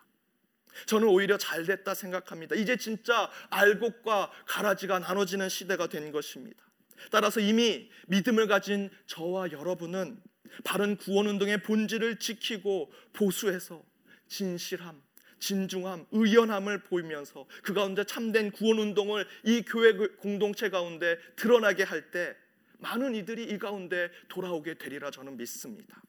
저는 0.86 1.08
오히려 1.08 1.38
잘 1.38 1.66
됐다 1.66 1.94
생각합니다. 1.94 2.56
이제 2.56 2.78
진짜 2.78 3.30
알곡과 3.50 4.32
가라지가 4.46 5.00
나눠지는 5.00 5.50
시대가 5.50 5.88
된 5.88 6.12
것입니다. 6.12 6.64
따라서 7.12 7.40
이미 7.40 7.90
믿음을 8.08 8.48
가진 8.48 8.90
저와 9.08 9.52
여러분은 9.52 10.22
바른 10.64 10.98
구원 10.98 11.28
운동의 11.28 11.64
본질을 11.64 12.20
지키고 12.20 12.92
보수해서 13.14 13.84
진실함, 14.28 15.02
진중함, 15.40 16.08
의연함을 16.12 16.84
보이면서 16.84 17.46
그 17.64 17.74
가운데 17.74 18.04
참된 18.04 18.52
구원 18.52 18.80
운동을 18.80 19.26
이 19.46 19.64
교회 19.64 19.94
공동체 19.94 20.70
가운데 20.70 21.18
드러나게 21.36 21.84
할때 21.84 22.36
많은 22.80 23.16
이들이 23.16 23.44
이 23.46 23.58
가운데 23.58 24.10
돌아오게 24.30 24.76
되리라 24.76 25.12
저는 25.12 25.38
믿습니다. 25.38 26.02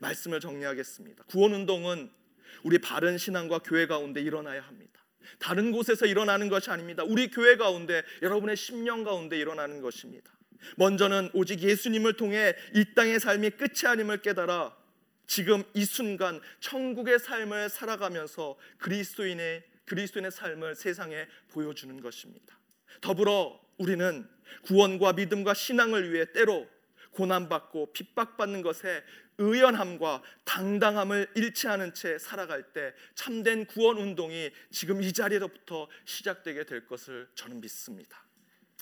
말씀을 0.00 0.40
정리하겠습니다. 0.40 1.24
구원 1.24 1.54
운동은 1.54 2.10
우리 2.62 2.78
바른 2.78 3.18
신앙과 3.18 3.60
교회 3.60 3.86
가운데 3.86 4.20
일어나야 4.20 4.62
합니다. 4.62 5.04
다른 5.38 5.72
곳에서 5.72 6.06
일어나는 6.06 6.48
것이 6.48 6.70
아닙니다. 6.70 7.04
우리 7.04 7.30
교회 7.30 7.56
가운데 7.56 8.02
여러분의 8.22 8.56
심령 8.56 9.04
가운데 9.04 9.38
일어나는 9.38 9.80
것입니다. 9.80 10.32
먼저는 10.76 11.30
오직 11.34 11.60
예수님을 11.60 12.14
통해 12.14 12.54
이 12.74 12.94
땅의 12.94 13.20
삶이 13.20 13.50
끝이 13.50 13.86
아님을 13.86 14.22
깨달아 14.22 14.76
지금 15.26 15.62
이 15.74 15.84
순간 15.84 16.40
천국의 16.60 17.18
삶을 17.18 17.68
살아가면서 17.68 18.56
그리스도인의 18.78 19.62
그리스도인의 19.84 20.30
삶을 20.30 20.74
세상에 20.74 21.26
보여주는 21.50 22.00
것입니다. 22.00 22.58
더불어 23.00 23.60
우리는 23.78 24.28
구원과 24.62 25.14
믿음과 25.14 25.54
신앙을 25.54 26.12
위해 26.12 26.32
때로 26.32 26.68
고난받고 27.12 27.92
핍박받는 27.92 28.62
것에 28.62 29.02
의연함과 29.38 30.22
당당함을 30.44 31.30
잃지 31.36 31.68
않은 31.68 31.94
채 31.94 32.18
살아갈 32.18 32.72
때 32.72 32.92
참된 33.14 33.66
구원 33.66 33.98
운동이 33.98 34.50
지금 34.70 35.02
이 35.02 35.12
자리로부터 35.12 35.88
시작되게 36.04 36.64
될 36.64 36.86
것을 36.86 37.28
저는 37.34 37.60
믿습니다. 37.60 38.24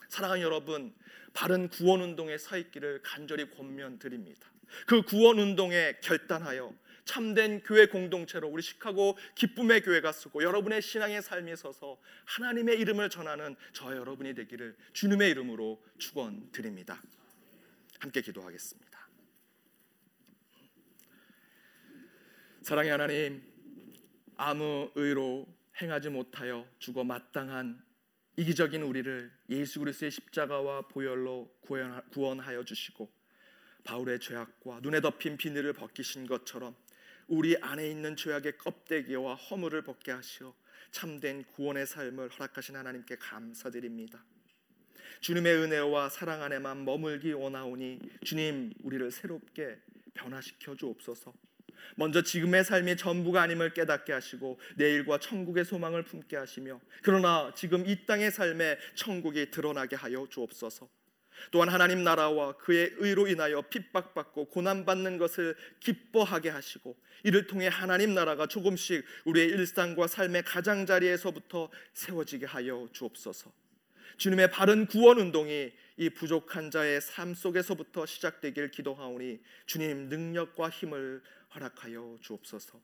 사랑하는 0.09 0.43
여러분, 0.43 0.95
바른 1.35 1.69
구원 1.69 2.01
운동에 2.01 2.39
서 2.39 2.57
있기를 2.57 3.03
간절히 3.03 3.51
권면드립니다. 3.51 4.51
그 4.87 5.03
구원 5.03 5.39
운동에 5.39 5.95
결단하여 6.03 6.75
참된 7.07 7.62
교회 7.62 7.87
공동체로 7.87 8.49
우리 8.49 8.62
시카고 8.62 9.16
기쁨의 9.37 9.81
교회가 9.83 10.12
쓰고 10.12 10.42
여러분의 10.42 10.83
신앙의 10.83 11.23
삶에 11.23 11.57
서서 11.57 11.99
하나님의 12.27 12.79
이름을 12.81 13.09
전하는 13.09 13.57
저 13.73 13.97
여러분이 13.97 14.35
되기를 14.35 14.77
주님의 14.92 15.31
이름으로 15.31 15.83
축원드립니다. 15.99 17.01
함께 18.01 18.21
기도하겠습니다. 18.21 19.09
사랑의 22.62 22.90
하나님, 22.90 23.42
아무 24.37 24.90
의로 24.97 25.47
행하지 25.81 26.11
못하여 26.11 26.69
죽어 26.79 27.05
마땅한 27.05 27.81
이기적인 28.37 28.83
우리를 28.83 29.33
예수 29.51 29.79
그리스도의 29.79 30.11
십자가와 30.11 30.88
보혈로 30.88 31.57
구원하여 32.12 32.64
주시고 32.64 33.11
바울의 33.85 34.19
죄악과 34.19 34.81
눈에 34.83 35.01
덮인 35.01 35.37
비늘을 35.37 35.73
벗기신 35.73 36.27
것처럼 36.27 36.75
우리 37.29 37.57
안에 37.61 37.89
있는 37.89 38.17
죄악의 38.17 38.59
껍데기와 38.59 39.35
허물을 39.35 39.83
벗게 39.83 40.12
하시어 40.12 40.55
참된 40.91 41.45
구원의 41.45 41.87
삶을 41.87 42.31
허락하신 42.31 42.77
하나님께 42.77 43.17
감사드립니다. 43.17 44.25
주님의 45.21 45.55
은혜와 45.57 46.09
사랑 46.09 46.43
안에만 46.43 46.85
머물기 46.85 47.33
원하오니 47.33 48.01
주님 48.25 48.73
우리를 48.83 49.11
새롭게 49.11 49.79
변화시켜 50.15 50.77
주옵소서. 50.77 51.35
먼저 51.97 52.23
지금의 52.23 52.65
삶이 52.65 52.97
전부가 52.97 53.43
아님을 53.43 53.75
깨닫게 53.75 54.12
하시고 54.12 54.59
내일과 54.77 55.19
천국의 55.19 55.65
소망을 55.65 56.03
품게 56.03 56.37
하시며 56.37 56.81
그러나 57.03 57.53
지금 57.55 57.87
이 57.87 58.07
땅의 58.07 58.31
삶에 58.31 58.79
천국이 58.95 59.51
드러나게 59.51 59.97
하여 59.97 60.27
주옵소서. 60.29 60.89
또한 61.51 61.68
하나님 61.68 62.05
나라와 62.05 62.57
그의 62.57 62.92
의로 62.96 63.27
인하여 63.27 63.62
핍박받고 63.62 64.46
고난받는 64.46 65.18
것을 65.18 65.57
기뻐하게 65.81 66.51
하시고 66.51 66.96
이를 67.25 67.46
통해 67.46 67.68
하나님 67.68 68.14
나라가 68.14 68.46
조금씩 68.46 69.05
우리의 69.25 69.49
일상과 69.49 70.07
삶의 70.07 70.44
가장자리에서부터 70.44 71.70
세워지게 71.92 72.46
하여 72.46 72.88
주옵소서. 72.92 73.53
주님의 74.16 74.51
바른 74.51 74.87
구원 74.87 75.18
운동이 75.18 75.72
이 75.99 76.11
부족한 76.11 76.70
자의 76.70 77.01
삶 77.01 77.35
속에서부터 77.35 78.07
시작되길 78.07 78.70
기도하오니 78.70 79.40
주님 79.66 80.09
능력과 80.09 80.70
힘을 80.70 81.22
허락하여 81.55 82.18
주옵소서. 82.20 82.81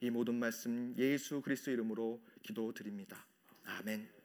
이 0.00 0.10
모든 0.10 0.34
말씀 0.34 0.94
예수 0.98 1.40
그리스도 1.40 1.70
이름으로 1.70 2.20
기도드립니다. 2.42 3.26
아멘. 3.64 4.17